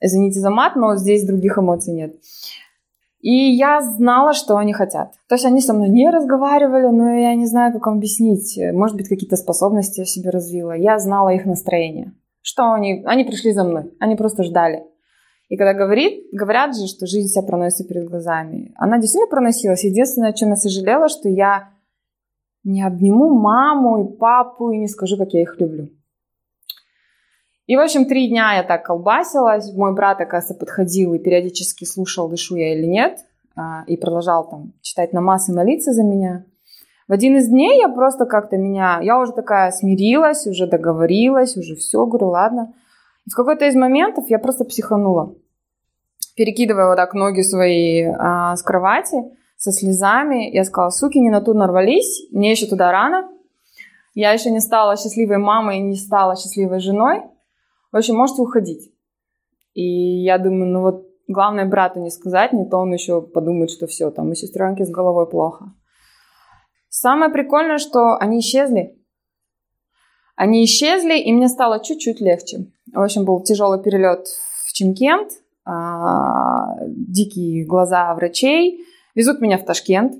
Извините 0.00 0.40
за 0.40 0.50
мат, 0.50 0.76
но 0.76 0.96
здесь 0.96 1.26
других 1.26 1.58
эмоций 1.58 1.92
нет. 1.92 2.14
И 3.20 3.32
я 3.56 3.80
знала, 3.80 4.32
что 4.32 4.56
они 4.56 4.72
хотят. 4.72 5.12
То 5.28 5.34
есть 5.34 5.44
они 5.44 5.60
со 5.60 5.74
мной 5.74 5.88
не 5.88 6.08
разговаривали, 6.08 6.86
но 6.86 7.10
я 7.14 7.34
не 7.34 7.46
знаю, 7.46 7.72
как 7.72 7.86
вам 7.86 7.96
объяснить. 7.96 8.58
Может 8.72 8.96
быть, 8.96 9.08
какие-то 9.08 9.36
способности 9.36 10.00
я 10.00 10.06
себе 10.06 10.30
развила. 10.30 10.72
Я 10.72 10.98
знала 10.98 11.30
их 11.30 11.44
настроение. 11.44 12.12
Что 12.42 12.72
они... 12.72 13.02
Они 13.04 13.24
пришли 13.24 13.52
за 13.52 13.64
мной. 13.64 13.92
Они 13.98 14.14
просто 14.14 14.44
ждали. 14.44 14.84
И 15.48 15.56
когда 15.56 15.74
говорит, 15.74 16.26
говорят 16.32 16.76
же, 16.76 16.86
что 16.86 17.06
жизнь 17.06 17.28
себя 17.28 17.42
проносится 17.42 17.84
перед 17.84 18.08
глазами, 18.08 18.72
она 18.76 18.98
действительно 18.98 19.30
проносилась. 19.30 19.82
Единственное, 19.82 20.30
о 20.30 20.34
чем 20.34 20.50
я 20.50 20.56
сожалела, 20.56 21.08
что 21.08 21.28
я 21.28 21.70
не 22.64 22.82
обниму 22.82 23.30
маму 23.30 24.04
и 24.04 24.16
папу 24.16 24.70
и 24.70 24.78
не 24.78 24.88
скажу, 24.88 25.16
как 25.16 25.32
я 25.32 25.42
их 25.42 25.58
люблю. 25.58 25.88
И, 27.68 27.76
в 27.76 27.80
общем, 27.80 28.06
три 28.06 28.28
дня 28.28 28.54
я 28.56 28.62
так 28.62 28.86
колбасилась. 28.86 29.72
Мой 29.74 29.94
брат, 29.94 30.22
оказывается, 30.22 30.54
подходил 30.54 31.12
и 31.12 31.18
периодически 31.18 31.84
слушал, 31.84 32.26
дышу 32.30 32.56
я 32.56 32.74
или 32.74 32.86
нет, 32.86 33.18
а, 33.54 33.84
и 33.86 33.98
продолжал 33.98 34.48
там 34.48 34.72
читать 34.80 35.12
намаз 35.12 35.50
и 35.50 35.52
молиться 35.52 35.92
за 35.92 36.02
меня. 36.02 36.46
В 37.08 37.12
один 37.12 37.36
из 37.36 37.48
дней 37.48 37.78
я 37.78 37.90
просто 37.90 38.24
как-то 38.24 38.56
меня... 38.56 39.00
Я 39.02 39.20
уже 39.20 39.32
такая 39.32 39.70
смирилась, 39.70 40.46
уже 40.46 40.66
договорилась, 40.66 41.58
уже 41.58 41.76
все, 41.76 42.06
говорю, 42.06 42.28
ладно. 42.28 42.72
И 43.26 43.30
в 43.30 43.34
какой-то 43.34 43.66
из 43.66 43.74
моментов 43.74 44.24
я 44.30 44.38
просто 44.38 44.64
психанула. 44.64 45.34
Перекидывая 46.36 46.86
вот 46.86 46.96
так 46.96 47.12
ноги 47.12 47.42
свои 47.42 48.04
а, 48.04 48.56
с 48.56 48.62
кровати, 48.62 49.24
со 49.58 49.72
слезами, 49.72 50.50
я 50.54 50.64
сказала, 50.64 50.88
суки, 50.88 51.18
не 51.18 51.28
на 51.28 51.42
ту 51.42 51.52
нарвались, 51.52 52.28
мне 52.32 52.50
еще 52.50 52.66
туда 52.66 52.92
рано. 52.92 53.28
Я 54.14 54.32
еще 54.32 54.50
не 54.50 54.60
стала 54.60 54.96
счастливой 54.96 55.36
мамой, 55.36 55.80
не 55.80 55.96
стала 55.96 56.34
счастливой 56.34 56.80
женой. 56.80 57.24
В 57.92 57.96
общем, 57.96 58.16
можете 58.16 58.42
уходить. 58.42 58.92
И 59.74 60.22
я 60.22 60.38
думаю, 60.38 60.66
ну 60.66 60.80
вот 60.82 61.06
главное 61.26 61.66
брату 61.66 62.00
не 62.00 62.10
сказать, 62.10 62.52
не 62.52 62.68
то 62.68 62.78
он 62.78 62.92
еще 62.92 63.22
подумает, 63.22 63.70
что 63.70 63.86
все, 63.86 64.10
там 64.10 64.30
у 64.30 64.34
сестренки 64.34 64.82
с 64.82 64.90
головой 64.90 65.28
плохо. 65.28 65.72
Самое 66.88 67.30
прикольное, 67.30 67.78
что 67.78 68.16
они 68.16 68.40
исчезли. 68.40 68.98
Они 70.36 70.64
исчезли, 70.64 71.18
и 71.18 71.32
мне 71.32 71.48
стало 71.48 71.82
чуть-чуть 71.82 72.20
легче. 72.20 72.72
В 72.92 73.00
общем, 73.00 73.24
был 73.24 73.42
тяжелый 73.42 73.82
перелет 73.82 74.26
в 74.66 74.72
Чимкент, 74.72 75.30
а, 75.64 76.76
дикие 76.86 77.66
глаза 77.66 78.14
врачей. 78.14 78.84
Везут 79.14 79.40
меня 79.40 79.58
в 79.58 79.64
Ташкент, 79.64 80.14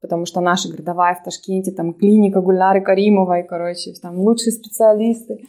потому 0.00 0.26
что 0.26 0.40
наша 0.40 0.68
городовая 0.68 1.14
в 1.14 1.24
Ташкенте, 1.24 1.72
там 1.72 1.92
клиника 1.92 2.40
Гульнары 2.40 2.82
Каримовой, 2.82 3.42
короче, 3.42 3.92
там 4.00 4.18
лучшие 4.18 4.52
специалисты. 4.52 5.44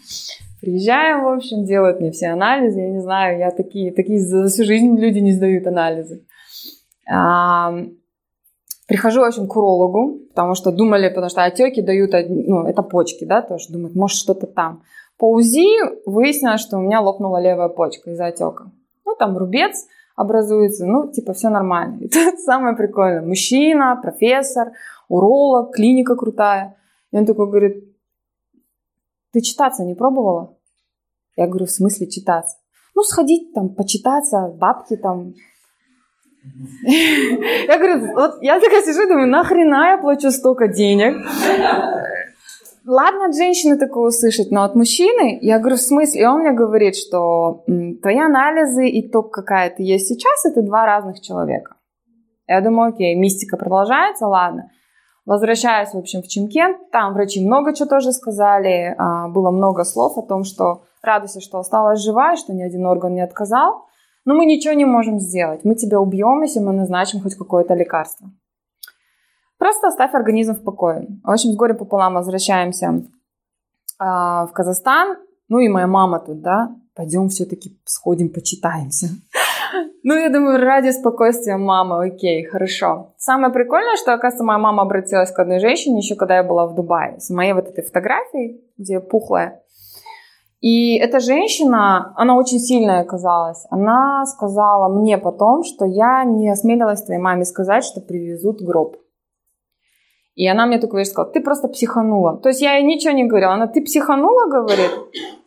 Приезжаем, 0.62 1.24
в 1.24 1.28
общем, 1.28 1.66
делают 1.66 2.00
мне 2.00 2.12
все 2.12 2.28
анализы. 2.28 2.80
Я 2.80 2.90
не 2.90 3.02
знаю, 3.02 3.40
я 3.40 3.52
такие, 3.52 3.92
такие 3.94 4.20
за 4.20 4.48
всю 4.48 4.64
жизнь 4.64 4.98
люди 4.98 5.20
не 5.20 5.34
сдают 5.34 5.68
анализы. 5.68 6.26
А, 7.12 7.74
прихожу, 8.88 9.22
в 9.22 9.26
общем, 9.26 9.48
к 9.48 9.56
урологу, 9.56 10.20
потому 10.30 10.56
что 10.56 10.72
думали, 10.72 11.10
потому 11.10 11.30
что 11.30 11.44
отеки 11.44 11.82
дают, 11.82 12.12
ну, 12.30 12.66
это 12.66 12.82
почки, 12.82 13.26
да, 13.26 13.42
тоже 13.42 13.70
думают, 13.70 13.96
может, 13.96 14.18
что-то 14.18 14.48
там. 14.48 14.84
По 15.18 15.30
УЗИ 15.30 16.10
выяснилось, 16.10 16.62
что 16.62 16.78
у 16.78 16.82
меня 16.82 17.00
лопнула 17.02 17.42
левая 17.42 17.70
почка 17.70 18.12
из-за 18.12 18.28
отека. 18.28 18.72
Ну, 19.06 19.16
там 19.16 19.38
рубец 19.38 19.86
образуется, 20.16 20.86
ну, 20.86 21.12
типа, 21.12 21.34
все 21.34 21.50
нормально. 21.50 21.98
И 22.02 22.10
тут 22.10 22.40
самое 22.40 22.76
прикольное. 22.76 23.22
Мужчина, 23.22 24.00
профессор, 24.02 24.72
уролог, 25.08 25.74
клиника 25.74 26.16
крутая. 26.16 26.76
И 27.12 27.18
он 27.18 27.26
такой 27.26 27.48
говорит, 27.48 27.95
ты 29.36 29.42
читаться 29.42 29.84
не 29.84 29.96
пробовала? 29.96 30.58
Я 31.36 31.48
говорю, 31.48 31.66
в 31.66 31.72
смысле 31.72 32.08
читаться? 32.08 32.56
Ну, 32.96 33.04
сходить 33.04 33.54
там, 33.54 33.76
почитаться, 33.76 34.48
бабки 34.48 34.96
там. 34.96 35.34
Я 36.84 37.78
говорю, 37.78 38.14
вот 38.14 38.42
я 38.42 38.62
такая 38.62 38.82
сижу 38.82 39.04
и 39.04 39.10
думаю, 39.10 39.28
нахрена 39.28 39.90
я 39.90 39.98
плачу 39.98 40.32
столько 40.32 40.70
денег? 40.70 41.18
Ладно 42.86 43.26
от 43.26 43.36
женщины 43.36 43.78
такое 43.78 44.08
услышать, 44.08 44.52
но 44.52 44.64
от 44.64 44.76
мужчины, 44.76 45.40
я 45.42 45.60
говорю, 45.60 45.76
в 45.76 45.82
смысле? 45.82 46.22
И 46.22 46.26
он 46.26 46.40
мне 46.40 46.52
говорит, 46.54 46.96
что 46.96 47.66
твои 48.02 48.20
анализы 48.20 48.88
и 48.88 49.10
то, 49.10 49.22
какая 49.24 49.70
ты 49.70 49.84
есть 49.84 50.08
сейчас, 50.08 50.46
это 50.46 50.62
два 50.62 50.86
разных 50.86 51.20
человека. 51.20 51.76
Я 52.48 52.62
думаю, 52.62 52.94
окей, 52.94 53.16
мистика 53.16 53.58
продолжается, 53.58 54.28
ладно. 54.28 54.70
Возвращаюсь, 55.26 55.90
в 55.90 55.98
общем, 55.98 56.22
в 56.22 56.28
Чимкент. 56.28 56.92
Там 56.92 57.14
врачи 57.14 57.44
много 57.44 57.74
чего 57.74 57.90
тоже 57.90 58.12
сказали. 58.12 58.94
А, 58.98 59.28
было 59.28 59.50
много 59.50 59.84
слов 59.84 60.18
о 60.18 60.22
том, 60.22 60.44
что 60.44 60.84
радуйся, 61.02 61.42
что 61.42 61.58
осталась 61.58 62.02
жива, 62.02 62.36
что 62.36 62.54
ни 62.54 62.62
один 62.62 62.86
орган 62.86 63.16
не 63.16 63.22
отказал. 63.22 63.86
Но 64.24 64.36
мы 64.36 64.46
ничего 64.46 64.74
не 64.74 64.86
можем 64.86 65.20
сделать. 65.20 65.64
Мы 65.64 65.76
тебя 65.76 66.00
убьем, 66.00 66.42
если 66.42 66.60
мы 66.60 66.74
назначим 66.74 67.22
хоть 67.22 67.36
какое-то 67.36 67.74
лекарство. 67.74 68.30
Просто 69.58 69.88
оставь 69.88 70.14
организм 70.14 70.54
в 70.54 70.64
покое. 70.64 71.08
В 71.24 71.32
общем, 71.32 71.52
с 71.52 71.56
горем 71.56 71.78
пополам 71.78 72.16
возвращаемся 72.16 72.88
э, 72.88 73.04
в 74.00 74.50
Казахстан. 74.54 75.18
Ну 75.48 75.60
и 75.60 75.70
моя 75.70 75.88
мама 75.88 76.20
тут, 76.20 76.42
да, 76.42 76.76
пойдем 76.96 77.30
все-таки 77.30 77.80
сходим, 77.86 78.30
почитаемся. 78.30 79.08
Ну, 80.08 80.14
я 80.14 80.30
думаю, 80.30 80.60
ради 80.60 80.92
спокойствия 80.92 81.58
мамы, 81.58 82.06
окей, 82.06 82.44
хорошо. 82.44 83.16
Самое 83.18 83.52
прикольное, 83.52 83.96
что, 83.96 84.14
оказывается, 84.14 84.44
моя 84.44 84.60
мама 84.60 84.84
обратилась 84.84 85.32
к 85.32 85.40
одной 85.40 85.58
женщине 85.58 85.98
еще 85.98 86.14
когда 86.14 86.36
я 86.36 86.44
была 86.44 86.68
в 86.68 86.76
Дубае, 86.76 87.20
с 87.20 87.32
моей 87.32 87.54
вот 87.54 87.68
этой 87.70 87.84
фотографией, 87.84 88.62
где 88.78 89.00
пухлая. 89.00 89.64
И 90.62 90.96
эта 90.98 91.20
женщина, 91.20 92.14
она 92.18 92.38
очень 92.38 92.60
сильная 92.60 93.02
оказалась. 93.02 93.66
Она 93.72 94.24
сказала 94.28 94.94
мне 94.96 95.18
потом, 95.18 95.64
что 95.64 95.86
я 95.86 96.24
не 96.24 96.52
осмелилась 96.52 97.02
твоей 97.02 97.20
маме 97.20 97.44
сказать, 97.44 97.84
что 97.84 98.00
привезут 98.00 98.62
гроб. 98.62 98.98
И 100.36 100.48
она 100.48 100.68
мне 100.68 100.78
вещь 100.78 101.08
сказала, 101.08 101.34
ты 101.34 101.42
просто 101.42 101.68
психанула. 101.68 102.38
То 102.38 102.50
есть 102.50 102.62
я 102.62 102.76
ей 102.76 102.86
ничего 102.86 103.12
не 103.12 103.24
говорила. 103.24 103.54
Она, 103.54 103.66
ты 103.66 103.82
психанула, 103.82 104.52
говорит, 104.52 104.92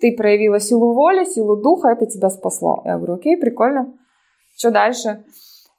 ты 0.01 0.16
проявила 0.16 0.59
силу 0.59 0.94
воли, 0.94 1.23
силу 1.27 1.55
духа, 1.55 1.90
это 1.90 2.07
тебя 2.07 2.29
спасло. 2.29 2.83
Я 2.85 2.97
говорю, 2.97 3.14
окей, 3.14 3.37
прикольно. 3.37 3.94
Что 4.59 4.73
дальше? 4.73 5.25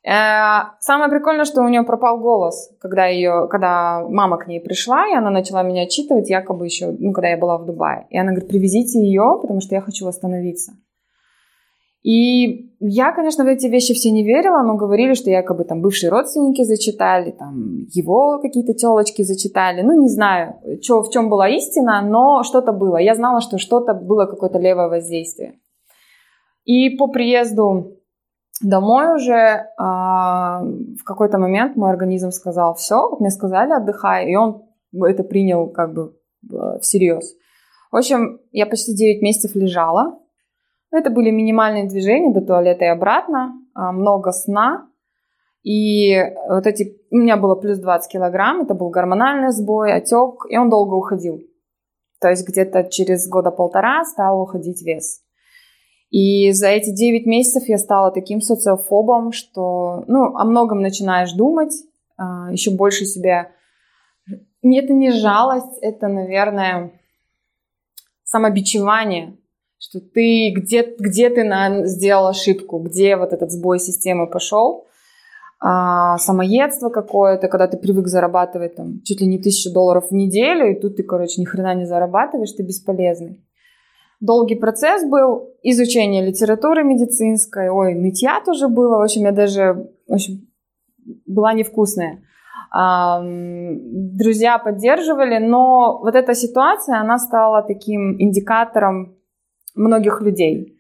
Э, 0.06 0.78
самое 0.80 1.10
прикольное, 1.10 1.44
что 1.44 1.62
у 1.62 1.68
нее 1.68 1.84
пропал 1.84 2.18
голос, 2.20 2.72
когда 2.80 3.08
ее, 3.08 3.50
когда 3.52 4.08
мама 4.08 4.38
к 4.38 4.48
ней 4.48 4.62
пришла, 4.62 5.06
и 5.10 5.14
она 5.14 5.30
начала 5.30 5.64
меня 5.64 5.84
отчитывать, 5.84 6.30
якобы 6.30 6.66
еще, 6.66 6.96
ну, 6.98 7.12
когда 7.12 7.28
я 7.28 7.38
была 7.38 7.58
в 7.58 7.66
Дубае. 7.66 8.08
И 8.10 8.18
она 8.18 8.32
говорит, 8.32 8.50
привезите 8.50 9.00
ее, 9.00 9.38
потому 9.42 9.60
что 9.60 9.76
я 9.76 9.82
хочу 9.82 10.06
восстановиться. 10.06 10.72
И 12.02 12.72
я, 12.80 13.12
конечно, 13.12 13.44
в 13.44 13.48
эти 13.48 13.68
вещи 13.68 13.94
все 13.94 14.12
не 14.12 14.24
верила, 14.24 14.64
но 14.64 14.78
говорили, 14.78 15.14
что 15.16 15.30
якобы 15.30 15.66
там 15.66 15.82
бывшие 15.82 16.10
родственники 16.10 16.64
зачитали, 16.64 17.32
там 17.32 17.86
его 17.94 18.40
какие-то 18.40 18.74
телочки 18.74 19.24
зачитали. 19.24 19.82
Ну, 19.82 20.02
не 20.02 20.08
знаю, 20.08 20.56
чё, 20.82 21.02
в 21.02 21.12
чем 21.12 21.30
была 21.30 21.50
истина, 21.50 22.02
но 22.02 22.44
что-то 22.44 22.72
было. 22.72 22.96
Я 22.96 23.16
знала, 23.16 23.42
что 23.42 23.58
что-то 23.58 23.94
было, 23.94 24.28
какое-то 24.28 24.60
левое 24.60 24.88
воздействие. 24.88 25.60
И 26.64 26.92
по 26.92 27.08
приезду 27.08 27.99
домой 28.62 29.16
уже 29.16 29.68
а, 29.78 30.62
в 30.62 31.04
какой-то 31.04 31.38
момент 31.38 31.76
мой 31.76 31.90
организм 31.90 32.32
сказал, 32.32 32.74
все, 32.76 33.10
вот 33.10 33.20
мне 33.20 33.30
сказали, 33.30 33.72
отдыхай, 33.72 34.30
и 34.30 34.36
он 34.36 34.64
это 34.94 35.24
принял 35.24 35.68
как 35.70 35.94
бы 35.94 36.16
всерьез. 36.82 37.36
В 37.92 37.98
общем, 37.98 38.40
я 38.52 38.66
почти 38.66 38.96
9 38.96 39.22
месяцев 39.22 39.56
лежала, 39.56 40.20
это 40.92 41.10
были 41.12 41.30
минимальные 41.30 41.88
движения 41.88 42.34
до 42.34 42.42
туалета 42.42 42.86
и 42.86 42.88
обратно, 42.88 43.54
а, 43.74 43.92
много 43.92 44.32
сна. 44.32 44.88
И 45.64 46.16
вот 46.48 46.66
эти... 46.66 46.98
У 47.12 47.18
меня 47.18 47.38
было 47.38 47.56
плюс 47.56 47.80
20 47.80 48.12
килограмм, 48.12 48.62
это 48.62 48.74
был 48.74 48.90
гормональный 48.90 49.52
сбой, 49.52 49.94
отек, 49.94 50.46
и 50.50 50.58
он 50.58 50.70
долго 50.70 50.94
уходил. 50.94 51.42
То 52.20 52.30
есть 52.30 52.48
где-то 52.48 52.86
через 52.86 53.28
года 53.28 53.52
полтора 53.52 54.04
стал 54.06 54.42
уходить 54.42 54.82
вес. 54.82 55.22
И 56.10 56.52
за 56.52 56.68
эти 56.68 56.92
9 56.92 57.26
месяцев 57.26 57.68
я 57.68 57.78
стала 57.78 58.12
таким 58.12 58.42
социофобом, 58.42 59.32
что, 59.32 60.04
ну, 60.08 60.36
о 60.36 60.44
многом 60.44 60.82
начинаешь 60.82 61.34
думать, 61.34 61.74
а, 62.18 62.52
еще 62.52 62.72
больше 62.72 63.06
себя... 63.06 63.52
Это 64.62 64.94
не 64.94 65.12
жалость, 65.12 65.78
это, 65.82 66.08
наверное, 66.08 66.92
самобичевание 68.24 69.38
что 69.80 70.02
ты 70.02 70.52
где, 70.52 70.96
где 71.00 71.30
ты 71.30 71.44
на, 71.44 71.86
сделал 71.86 72.28
ошибку, 72.28 72.80
где 72.80 73.16
вот 73.16 73.34
этот 73.34 73.52
сбой 73.52 73.80
системы 73.80 74.28
пошел, 74.28 74.86
а, 75.62 76.18
самоедство 76.18 76.90
какое-то, 76.90 77.48
когда 77.48 77.68
ты 77.68 77.78
привык 77.78 78.08
зарабатывать 78.08 78.76
там 78.76 79.02
чуть 79.04 79.22
ли 79.22 79.28
не 79.28 79.40
тысячу 79.40 79.74
долларов 79.74 80.10
в 80.10 80.14
неделю, 80.14 80.72
и 80.72 80.80
тут 80.80 80.98
ты, 80.98 81.04
короче, 81.04 81.42
ни 81.42 81.46
хрена 81.46 81.76
не 81.76 81.86
зарабатываешь, 81.86 82.52
ты 82.52 82.64
бесполезный. 82.64 83.44
Долгий 84.20 84.56
процесс 84.56 85.06
был, 85.06 85.50
изучение 85.64 86.26
литературы 86.26 86.84
медицинской, 86.84 87.70
ой, 87.70 87.94
нытья 87.94 88.42
тоже 88.46 88.68
было, 88.68 88.98
в 88.98 89.02
общем, 89.02 89.24
я 89.24 89.32
даже, 89.32 89.88
в 90.08 90.14
общем, 90.14 90.48
была 91.26 91.54
невкусная. 91.54 92.22
Друзья 92.72 94.60
поддерживали, 94.60 95.40
но 95.40 96.00
вот 96.04 96.16
эта 96.16 96.36
ситуация, 96.36 97.00
она 97.00 97.18
стала 97.18 97.64
таким 97.64 98.22
индикатором 98.22 99.16
многих 99.74 100.22
людей. 100.22 100.76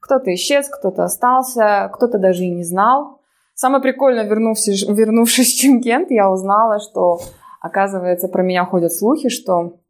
Кто-то 0.00 0.32
исчез, 0.34 0.68
кто-то 0.68 1.04
остался, 1.04 1.90
кто-то 1.92 2.18
даже 2.18 2.44
и 2.44 2.50
не 2.50 2.64
знал. 2.64 3.20
Самое 3.54 3.82
прикольное, 3.82 4.24
вернувшись, 4.24 4.88
вернувшись 4.88 5.54
в 5.54 5.60
Чемкент, 5.60 6.10
я 6.10 6.30
узнала, 6.30 6.78
что, 6.78 7.20
оказывается, 7.60 8.28
про 8.28 8.42
меня 8.42 8.64
ходят 8.64 8.92
слухи, 8.92 9.28
что 9.28 9.80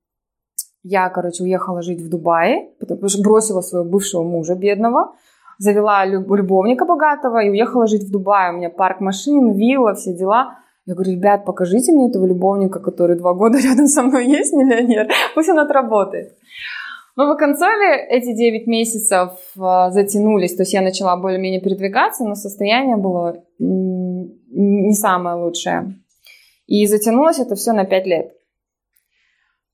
я, 0.84 1.08
короче, 1.08 1.42
уехала 1.42 1.82
жить 1.82 2.02
в 2.02 2.10
Дубае, 2.10 2.68
потому 2.78 3.08
что 3.08 3.22
бросила 3.22 3.62
своего 3.62 3.88
бывшего 3.88 4.22
мужа 4.22 4.54
бедного, 4.54 5.14
завела 5.58 6.04
любовника 6.04 6.84
богатого 6.84 7.42
и 7.42 7.48
уехала 7.48 7.86
жить 7.86 8.04
в 8.04 8.12
Дубае. 8.12 8.52
У 8.52 8.58
меня 8.58 8.68
парк 8.68 9.00
машин, 9.00 9.52
вилла, 9.52 9.94
все 9.94 10.14
дела. 10.14 10.58
Я 10.84 10.94
говорю, 10.94 11.12
ребят, 11.12 11.46
покажите 11.46 11.92
мне 11.92 12.10
этого 12.10 12.26
любовника, 12.26 12.80
который 12.80 13.16
два 13.16 13.32
года 13.32 13.58
рядом 13.64 13.86
со 13.86 14.02
мной 14.02 14.26
есть, 14.26 14.52
миллионер. 14.52 15.08
Пусть 15.34 15.48
он 15.48 15.58
отработает. 15.58 16.36
Но 17.16 17.28
в 17.28 17.30
Оконцове 17.30 18.06
эти 18.10 18.34
9 18.34 18.66
месяцев 18.66 19.30
а, 19.58 19.90
затянулись, 19.90 20.54
то 20.54 20.62
есть 20.62 20.74
я 20.74 20.82
начала 20.82 21.16
более-менее 21.16 21.60
передвигаться, 21.60 22.24
но 22.24 22.34
состояние 22.34 22.96
было 22.96 23.42
не 23.58 24.92
самое 24.94 25.36
лучшее. 25.36 25.94
И 26.66 26.86
затянулось 26.86 27.38
это 27.38 27.54
все 27.54 27.72
на 27.72 27.84
5 27.84 28.06
лет. 28.06 28.32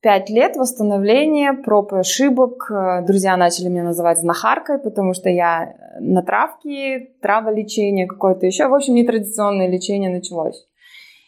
5 0.02 0.30
лет 0.30 0.56
восстановления, 0.56 1.52
проб 1.52 1.92
и 1.92 1.98
ошибок. 1.98 2.70
Друзья 3.06 3.36
начали 3.36 3.68
меня 3.68 3.84
называть 3.84 4.18
знахаркой, 4.18 4.78
потому 4.78 5.12
что 5.14 5.28
я 5.28 5.74
на 6.00 6.22
травке, 6.22 7.12
траволечение 7.20 8.06
какое-то 8.06 8.46
еще. 8.46 8.68
В 8.68 8.74
общем, 8.74 8.94
нетрадиционное 8.94 9.68
лечение 9.68 10.10
началось. 10.10 10.66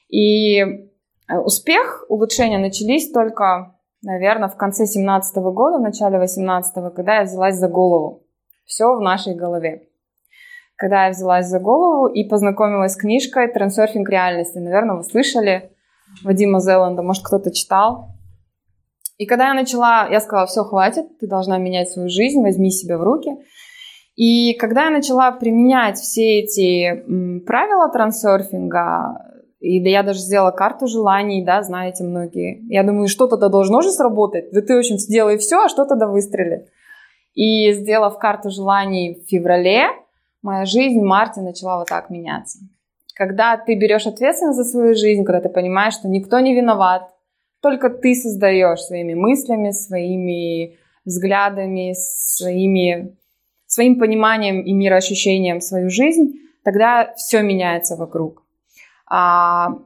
И 0.09 0.59
э, 0.59 1.39
успех, 1.45 2.07
улучшения 2.09 2.59
начались 2.59 3.11
только 3.11 3.75
наверное, 4.03 4.49
в 4.49 4.57
конце 4.57 4.87
17 4.87 5.37
года, 5.37 5.79
в 5.79 5.83
начале 5.83 6.19
18 6.19 6.95
когда 6.95 7.19
я 7.19 7.23
взялась 7.23 7.57
за 7.57 7.69
голову. 7.69 8.25
Все 8.65 8.95
в 8.95 9.01
нашей 9.01 9.35
голове. 9.35 9.89
Когда 10.77 11.07
я 11.07 11.11
взялась 11.11 11.47
за 11.47 11.61
голову 11.61 12.07
и 12.07 12.25
познакомилась 12.25 12.93
с 12.93 12.97
книжкой 12.97 13.49
«Трансерфинг 13.49 14.09
реальности». 14.09 14.59
Наверное, 14.59 14.97
вы 14.97 15.05
слышали 15.05 15.71
Вадима 16.25 16.61
Зеланда, 16.61 17.03
может, 17.03 17.25
кто-то 17.25 17.53
читал. 17.53 18.12
И 19.23 19.27
когда 19.27 19.49
я 19.51 19.55
начала, 19.55 20.09
я 20.11 20.19
сказала, 20.19 20.49
все, 20.49 20.65
хватит, 20.65 21.17
ты 21.21 21.29
должна 21.29 21.57
менять 21.57 21.89
свою 21.89 22.09
жизнь, 22.09 22.43
возьми 22.43 22.73
себя 22.73 22.99
в 22.99 23.05
руки. 23.05 23.31
И 24.17 24.55
когда 24.55 24.87
я 24.87 24.91
начала 24.91 25.31
применять 25.31 25.97
все 25.97 26.41
эти 26.41 27.05
правила 27.47 27.89
трансерфинга, 27.89 29.33
и 29.61 29.79
да, 29.81 29.91
я 29.91 30.03
даже 30.03 30.19
сделала 30.19 30.51
карту 30.51 30.89
желаний, 30.89 31.45
да, 31.45 31.63
знаете 31.63 32.03
многие. 32.03 32.67
Я 32.69 32.83
думаю, 32.83 33.07
что-то 33.07 33.37
да 33.37 33.49
должно 33.49 33.81
же 33.81 33.93
сработать. 33.93 34.51
Да 34.51 34.61
ты, 34.61 34.75
в 34.75 34.79
общем, 34.79 34.99
сделай 34.99 35.39
все, 35.39 35.67
а 35.67 35.69
что-то 35.69 35.95
да 35.95 36.09
выстрелит. 36.09 36.67
И 37.35 37.73
сделав 37.75 38.19
карту 38.19 38.51
желаний 38.51 39.23
в 39.23 39.31
феврале, 39.31 39.85
моя 40.43 40.65
жизнь 40.65 40.99
в 40.99 41.05
марте 41.05 41.43
начала 41.43 41.79
вот 41.79 41.89
так 41.89 42.11
меняться. 42.11 42.59
Когда 43.15 43.57
ты 43.57 43.77
берешь 43.77 44.09
ответственность 44.09 44.59
за 44.59 44.65
свою 44.65 44.97
жизнь, 44.97 45.23
когда 45.23 45.41
ты 45.41 45.49
понимаешь, 45.49 45.95
что 45.95 46.09
никто 46.09 46.41
не 46.41 46.57
виноват, 46.57 47.12
только 47.63 47.91
ты 47.91 48.15
создаешь 48.15 48.81
своими 48.81 49.15
мыслями, 49.15 49.71
своими 49.71 50.77
взглядами, 51.05 51.95
своими, 51.97 53.17
своим 53.67 53.99
пониманием 53.99 54.61
и 54.63 54.73
мироощущением 54.73 55.61
свою 55.61 55.89
жизнь, 55.89 56.35
тогда 56.65 57.15
все 57.17 57.41
меняется 57.41 57.97
вокруг. 57.97 58.43
А, 59.09 59.79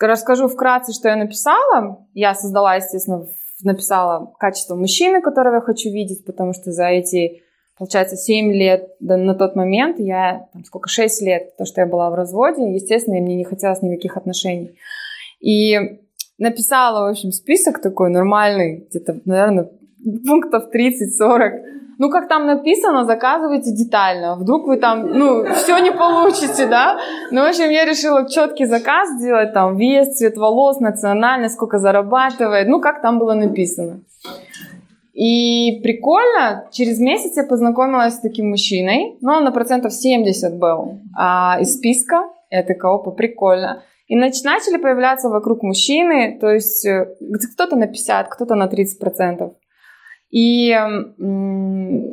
расскажу 0.00 0.48
вкратце, 0.48 0.92
что 0.92 1.08
я 1.08 1.16
написала. 1.16 2.06
Я 2.14 2.34
создала, 2.34 2.76
естественно, 2.76 3.26
написала 3.62 4.32
качество 4.38 4.76
мужчины, 4.76 5.20
которого 5.20 5.56
я 5.56 5.60
хочу 5.60 5.90
видеть, 5.90 6.24
потому 6.24 6.52
что 6.52 6.70
за 6.70 6.86
эти, 6.86 7.42
получается, 7.76 8.16
7 8.16 8.52
лет 8.52 8.90
да, 9.00 9.16
на 9.16 9.34
тот 9.34 9.56
момент, 9.56 9.98
я, 9.98 10.48
там, 10.52 10.64
сколько, 10.64 10.88
6 10.88 11.22
лет, 11.22 11.56
то, 11.56 11.64
что 11.64 11.80
я 11.80 11.86
была 11.88 12.08
в 12.10 12.14
разводе, 12.14 12.72
естественно, 12.72 13.18
мне 13.20 13.34
не 13.34 13.44
хотелось 13.44 13.82
никаких 13.82 14.16
отношений. 14.16 14.78
И 15.40 16.05
написала, 16.38 17.06
в 17.06 17.10
общем, 17.10 17.32
список 17.32 17.80
такой 17.80 18.10
нормальный, 18.10 18.86
где-то, 18.88 19.20
наверное, 19.24 19.70
пунктов 20.26 20.64
30-40 20.74 21.76
ну, 21.98 22.10
как 22.10 22.28
там 22.28 22.46
написано, 22.46 23.06
заказывайте 23.06 23.72
детально. 23.72 24.36
Вдруг 24.36 24.66
вы 24.66 24.76
там, 24.76 25.06
ну, 25.06 25.44
все 25.54 25.78
не 25.78 25.90
получите, 25.90 26.66
да? 26.66 26.98
Ну, 27.30 27.42
в 27.42 27.48
общем, 27.48 27.70
я 27.70 27.84
решила 27.84 28.28
четкий 28.28 28.66
заказ 28.66 29.08
сделать, 29.16 29.54
там, 29.54 29.76
вес, 29.76 30.16
цвет 30.16 30.36
волос, 30.36 30.80
национальность, 30.80 31.54
сколько 31.54 31.78
зарабатывает, 31.78 32.68
ну, 32.68 32.80
как 32.80 33.00
там 33.00 33.18
было 33.18 33.34
написано. 33.34 34.00
И 35.14 35.80
прикольно, 35.82 36.68
через 36.70 36.98
месяц 36.98 37.38
я 37.38 37.44
познакомилась 37.44 38.14
с 38.14 38.20
таким 38.20 38.50
мужчиной, 38.50 39.16
ну, 39.22 39.32
он 39.32 39.44
на 39.44 39.50
процентов 39.50 39.94
70 39.94 40.58
был 40.58 40.98
а, 41.18 41.56
из 41.60 41.76
списка. 41.76 42.28
Я 42.50 42.62
такая, 42.62 42.92
опа, 42.92 43.10
прикольно. 43.10 43.82
И 44.06 44.14
начали 44.16 44.76
появляться 44.76 45.28
вокруг 45.28 45.62
мужчины, 45.62 46.38
то 46.40 46.48
есть 46.50 46.86
э, 46.86 47.06
кто-то 47.54 47.76
на 47.76 47.86
50, 47.86 48.28
кто-то 48.28 48.54
на 48.54 48.68
30 48.68 48.98
процентов. 49.00 49.52
И 50.30 50.70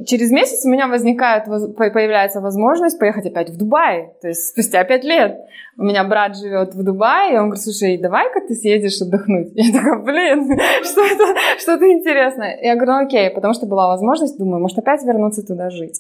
через 0.06 0.32
месяц 0.32 0.66
у 0.66 0.70
меня 0.70 0.88
возникает, 0.88 1.48
воз- 1.48 1.74
по- 1.74 1.90
появляется 1.90 2.42
возможность 2.42 3.00
поехать 3.00 3.26
опять 3.26 3.50
в 3.50 3.58
Дубай. 3.58 4.12
То 4.22 4.28
есть 4.28 4.50
спустя 4.50 4.84
пять 4.84 5.04
лет. 5.04 5.40
У 5.78 5.84
меня 5.84 6.04
брат 6.04 6.38
живет 6.38 6.76
в 6.76 6.84
Дубае, 6.84 7.34
и 7.34 7.38
он 7.38 7.46
говорит, 7.50 7.64
слушай, 7.64 7.98
давай-ка 7.98 8.42
ты 8.48 8.54
съедешь 8.54 9.02
отдохнуть. 9.02 9.50
Я 9.56 9.74
такая, 9.74 10.00
блин, 10.00 10.46
что 10.84 11.04
это, 11.04 11.40
что-то 11.58 11.92
интересное. 11.92 12.60
Я 12.62 12.76
говорю, 12.76 12.94
ну 12.94 13.06
окей, 13.06 13.30
потому 13.32 13.54
что 13.56 13.66
была 13.66 13.88
возможность, 13.88 14.38
думаю, 14.38 14.62
может 14.62 14.78
опять 14.78 15.04
вернуться 15.04 15.46
туда 15.46 15.70
жить. 15.72 16.00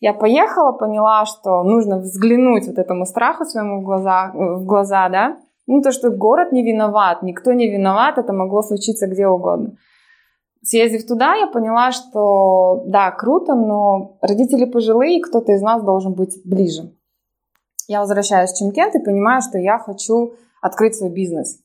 Я 0.00 0.12
поехала, 0.12 0.72
поняла, 0.72 1.24
что 1.24 1.62
нужно 1.62 1.98
взглянуть 1.98 2.66
вот 2.66 2.78
этому 2.78 3.06
страху 3.06 3.44
своему 3.44 3.80
в 3.80 3.84
глаза, 3.84 4.30
в 4.34 4.64
глаза, 4.64 5.08
да, 5.08 5.36
ну, 5.66 5.82
то, 5.82 5.90
что 5.90 6.10
город 6.10 6.52
не 6.52 6.62
виноват, 6.62 7.22
никто 7.22 7.52
не 7.52 7.70
виноват, 7.70 8.18
это 8.18 8.32
могло 8.32 8.62
случиться 8.62 9.06
где 9.08 9.26
угодно. 9.26 9.76
Съездив 10.62 11.06
туда, 11.06 11.34
я 11.34 11.46
поняла, 11.46 11.92
что 11.92 12.82
да, 12.86 13.10
круто, 13.10 13.54
но 13.54 14.18
родители 14.20 14.64
пожилые, 14.64 15.22
кто-то 15.22 15.52
из 15.52 15.62
нас 15.62 15.82
должен 15.82 16.14
быть 16.14 16.40
ближе. 16.44 16.92
Я 17.88 18.00
возвращаюсь 18.00 18.52
в 18.52 18.58
Чемкент 18.58 18.94
и 18.94 19.04
понимаю, 19.04 19.42
что 19.42 19.58
я 19.58 19.78
хочу 19.78 20.34
открыть 20.60 20.96
свой 20.96 21.10
бизнес, 21.10 21.60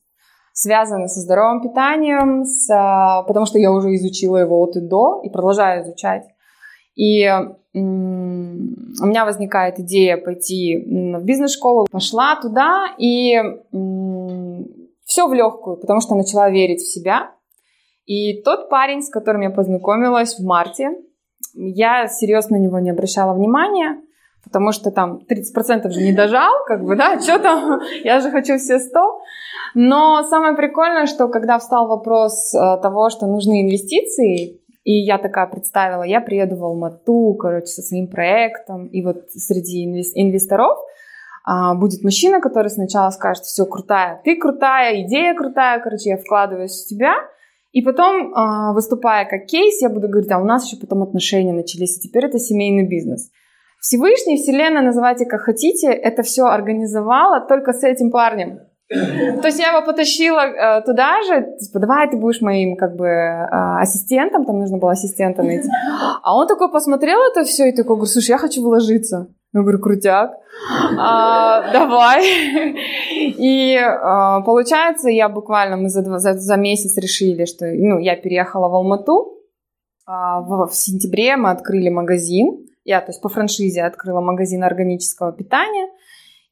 связанный 0.52 1.08
со 1.08 1.20
здоровым 1.20 1.62
питанием, 1.62 2.44
с, 2.44 2.70
а, 2.70 3.22
потому 3.24 3.46
что 3.46 3.58
я 3.58 3.72
уже 3.72 3.94
изучила 3.96 4.36
его 4.36 4.60
от 4.62 4.76
и 4.76 4.80
до 4.80 5.20
и 5.24 5.30
продолжаю 5.30 5.82
изучать. 5.82 6.24
И 6.94 7.26
у 7.74 7.78
меня 7.78 9.24
возникает 9.24 9.78
идея 9.78 10.18
пойти 10.18 10.76
в 10.76 11.24
бизнес-школу. 11.24 11.86
Пошла 11.90 12.36
туда 12.36 12.86
и 12.98 13.40
все 15.04 15.26
в 15.26 15.34
легкую, 15.34 15.76
потому 15.78 16.00
что 16.00 16.14
начала 16.14 16.50
верить 16.50 16.80
в 16.80 16.92
себя. 16.92 17.32
И 18.04 18.42
тот 18.42 18.68
парень, 18.68 19.02
с 19.02 19.08
которым 19.08 19.42
я 19.42 19.50
познакомилась 19.50 20.38
в 20.38 20.44
марте, 20.44 20.90
я 21.54 22.08
серьезно 22.08 22.58
на 22.58 22.62
него 22.62 22.78
не 22.78 22.90
обращала 22.90 23.34
внимания, 23.34 24.00
потому 24.42 24.72
что 24.72 24.90
там 24.90 25.20
30% 25.28 25.88
же 25.90 26.00
не 26.00 26.12
дожал, 26.12 26.52
как 26.66 26.84
бы, 26.84 26.96
да, 26.96 27.20
что 27.20 27.38
там, 27.38 27.80
я 28.04 28.20
же 28.20 28.30
хочу 28.30 28.58
все 28.58 28.78
100. 28.78 29.00
Но 29.74 30.22
самое 30.24 30.54
прикольное, 30.54 31.06
что 31.06 31.28
когда 31.28 31.58
встал 31.58 31.88
вопрос 31.88 32.54
э, 32.54 32.58
того, 32.82 33.08
что 33.10 33.26
нужны 33.26 33.62
инвестиции, 33.62 34.61
и 34.84 34.92
я 34.92 35.18
такая 35.18 35.46
представила, 35.46 36.02
я 36.02 36.20
приеду 36.20 36.56
в 36.56 36.64
Алмату, 36.64 37.34
короче, 37.38 37.66
со 37.66 37.82
своим 37.82 38.08
проектом, 38.08 38.86
и 38.86 39.02
вот 39.04 39.30
среди 39.30 39.86
инвес- 39.86 40.12
инвесторов 40.14 40.78
а, 41.44 41.74
будет 41.74 42.02
мужчина, 42.02 42.40
который 42.40 42.68
сначала 42.68 43.10
скажет, 43.10 43.44
все, 43.44 43.64
крутая, 43.66 44.20
ты 44.24 44.36
крутая, 44.36 45.02
идея 45.02 45.34
крутая, 45.34 45.80
короче, 45.80 46.10
я 46.10 46.16
вкладываюсь 46.16 46.84
в 46.84 46.88
тебя, 46.88 47.14
и 47.72 47.80
потом, 47.80 48.32
а, 48.34 48.72
выступая 48.72 49.24
как 49.24 49.46
кейс, 49.46 49.80
я 49.82 49.88
буду 49.88 50.08
говорить, 50.08 50.30
а 50.30 50.38
у 50.38 50.44
нас 50.44 50.66
еще 50.66 50.80
потом 50.80 51.02
отношения 51.02 51.52
начались, 51.52 51.98
и 51.98 52.08
теперь 52.08 52.26
это 52.26 52.38
семейный 52.38 52.86
бизнес. 52.86 53.30
Всевышний, 53.80 54.36
Вселенная, 54.36 54.82
называйте 54.82 55.26
как 55.26 55.40
хотите, 55.40 55.88
это 55.88 56.22
все 56.22 56.44
организовала 56.44 57.40
только 57.40 57.72
с 57.72 57.82
этим 57.82 58.10
парнем. 58.10 58.60
То 59.40 59.46
есть 59.46 59.58
я 59.58 59.72
его 59.72 59.86
потащила 59.86 60.40
э, 60.40 60.82
туда 60.82 61.22
же, 61.22 61.46
типа, 61.58 61.78
давай 61.78 62.10
ты 62.10 62.16
будешь 62.16 62.40
моим 62.40 62.76
как 62.76 62.96
бы 62.96 63.06
э, 63.06 63.46
ассистентом, 63.80 64.44
там 64.44 64.58
нужно 64.58 64.78
было 64.78 64.92
ассистента 64.92 65.42
найти. 65.42 65.68
А 66.22 66.36
он 66.36 66.46
такой 66.46 66.70
посмотрел 66.70 67.18
это 67.30 67.44
все 67.44 67.68
и 67.68 67.72
такой, 67.72 67.96
говорит, 67.96 68.12
слушай, 68.12 68.30
я 68.30 68.38
хочу 68.38 68.62
вложиться. 68.62 69.28
Я 69.54 69.60
говорю, 69.60 69.80
крутяк, 69.80 70.32
а, 70.98 71.72
давай. 71.72 72.24
И 73.38 73.76
а, 73.76 74.40
получается, 74.42 75.08
я 75.10 75.28
буквально, 75.28 75.76
мы 75.76 75.88
за, 75.88 76.02
два, 76.02 76.18
за, 76.18 76.34
за 76.34 76.56
месяц 76.56 76.96
решили, 76.96 77.44
что 77.44 77.66
ну, 77.66 77.98
я 77.98 78.16
переехала 78.16 78.68
в 78.68 78.74
Алмату. 78.74 79.38
А, 80.06 80.40
в, 80.40 80.68
в 80.68 80.74
сентябре 80.74 81.36
мы 81.36 81.50
открыли 81.50 81.90
магазин. 81.90 82.66
Я, 82.84 83.00
то 83.00 83.10
есть 83.10 83.20
по 83.20 83.28
франшизе 83.28 83.82
открыла 83.82 84.20
магазин 84.20 84.64
органического 84.64 85.32
питания. 85.32 85.88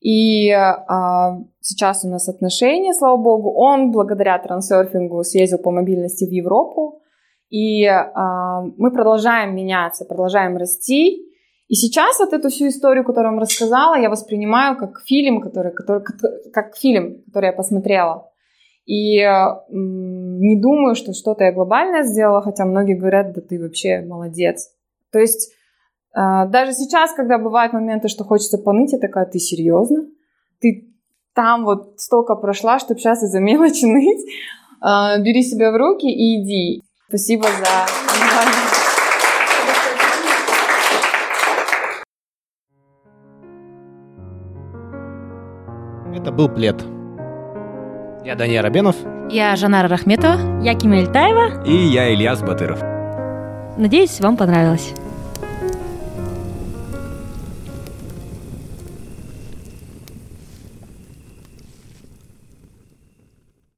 И 0.00 0.50
а, 0.50 1.38
сейчас 1.60 2.04
у 2.04 2.08
нас 2.08 2.28
отношения, 2.28 2.94
слава 2.94 3.16
богу. 3.16 3.52
Он 3.52 3.90
благодаря 3.90 4.38
трансерфингу 4.38 5.22
съездил 5.22 5.58
по 5.58 5.70
мобильности 5.70 6.24
в 6.24 6.30
Европу. 6.30 7.02
И 7.50 7.84
а, 7.84 8.62
мы 8.78 8.90
продолжаем 8.92 9.54
меняться, 9.54 10.06
продолжаем 10.06 10.56
расти. 10.56 11.26
И 11.68 11.74
сейчас 11.74 12.18
вот 12.18 12.32
эту 12.32 12.48
всю 12.48 12.68
историю, 12.68 13.04
которую 13.04 13.30
я 13.30 13.32
вам 13.32 13.40
рассказала, 13.40 13.94
я 13.94 14.08
воспринимаю 14.08 14.76
как 14.76 15.02
фильм, 15.06 15.40
который, 15.40 15.72
который, 15.72 16.02
как 16.52 16.76
фильм, 16.76 17.22
который 17.26 17.46
я 17.46 17.52
посмотрела. 17.52 18.26
И 18.86 19.18
не 19.68 20.60
думаю, 20.60 20.96
что 20.96 21.12
что-то 21.12 21.44
я 21.44 21.52
глобальное 21.52 22.02
сделала, 22.02 22.42
хотя 22.42 22.64
многие 22.64 22.94
говорят, 22.94 23.32
да 23.34 23.40
ты 23.40 23.60
вообще 23.60 24.00
молодец. 24.00 24.72
То 25.12 25.20
есть 25.20 25.52
даже 26.14 26.72
сейчас, 26.72 27.12
когда 27.12 27.38
бывают 27.38 27.72
моменты, 27.72 28.08
что 28.08 28.24
хочется 28.24 28.58
поныть, 28.58 28.92
я 28.92 28.98
такая, 28.98 29.26
ты 29.26 29.38
серьезно? 29.38 30.06
Ты 30.60 30.90
там 31.34 31.64
вот 31.64 31.94
столько 31.98 32.34
прошла, 32.34 32.78
чтобы 32.78 33.00
сейчас 33.00 33.22
из-за 33.22 33.40
мелочи 33.40 33.84
ныть? 33.84 34.26
Э, 34.82 35.20
бери 35.20 35.42
себя 35.42 35.70
в 35.72 35.76
руки 35.76 36.06
и 36.06 36.42
иди. 36.42 36.82
Спасибо 37.08 37.44
за. 37.44 37.86
Это 46.14 46.32
был 46.32 46.48
плед. 46.48 46.82
Я 48.24 48.34
Даниил 48.36 48.62
Рабенов. 48.62 48.96
Я 49.30 49.56
Жанара 49.56 49.88
Рахметова. 49.88 50.60
Я 50.62 50.74
Кима 50.74 51.00
Ильтаева. 51.00 51.64
И 51.64 51.72
я 51.72 52.12
Ильяс 52.12 52.42
Батыров. 52.42 52.82
Надеюсь, 53.78 54.20
вам 54.20 54.36
понравилось. 54.36 54.92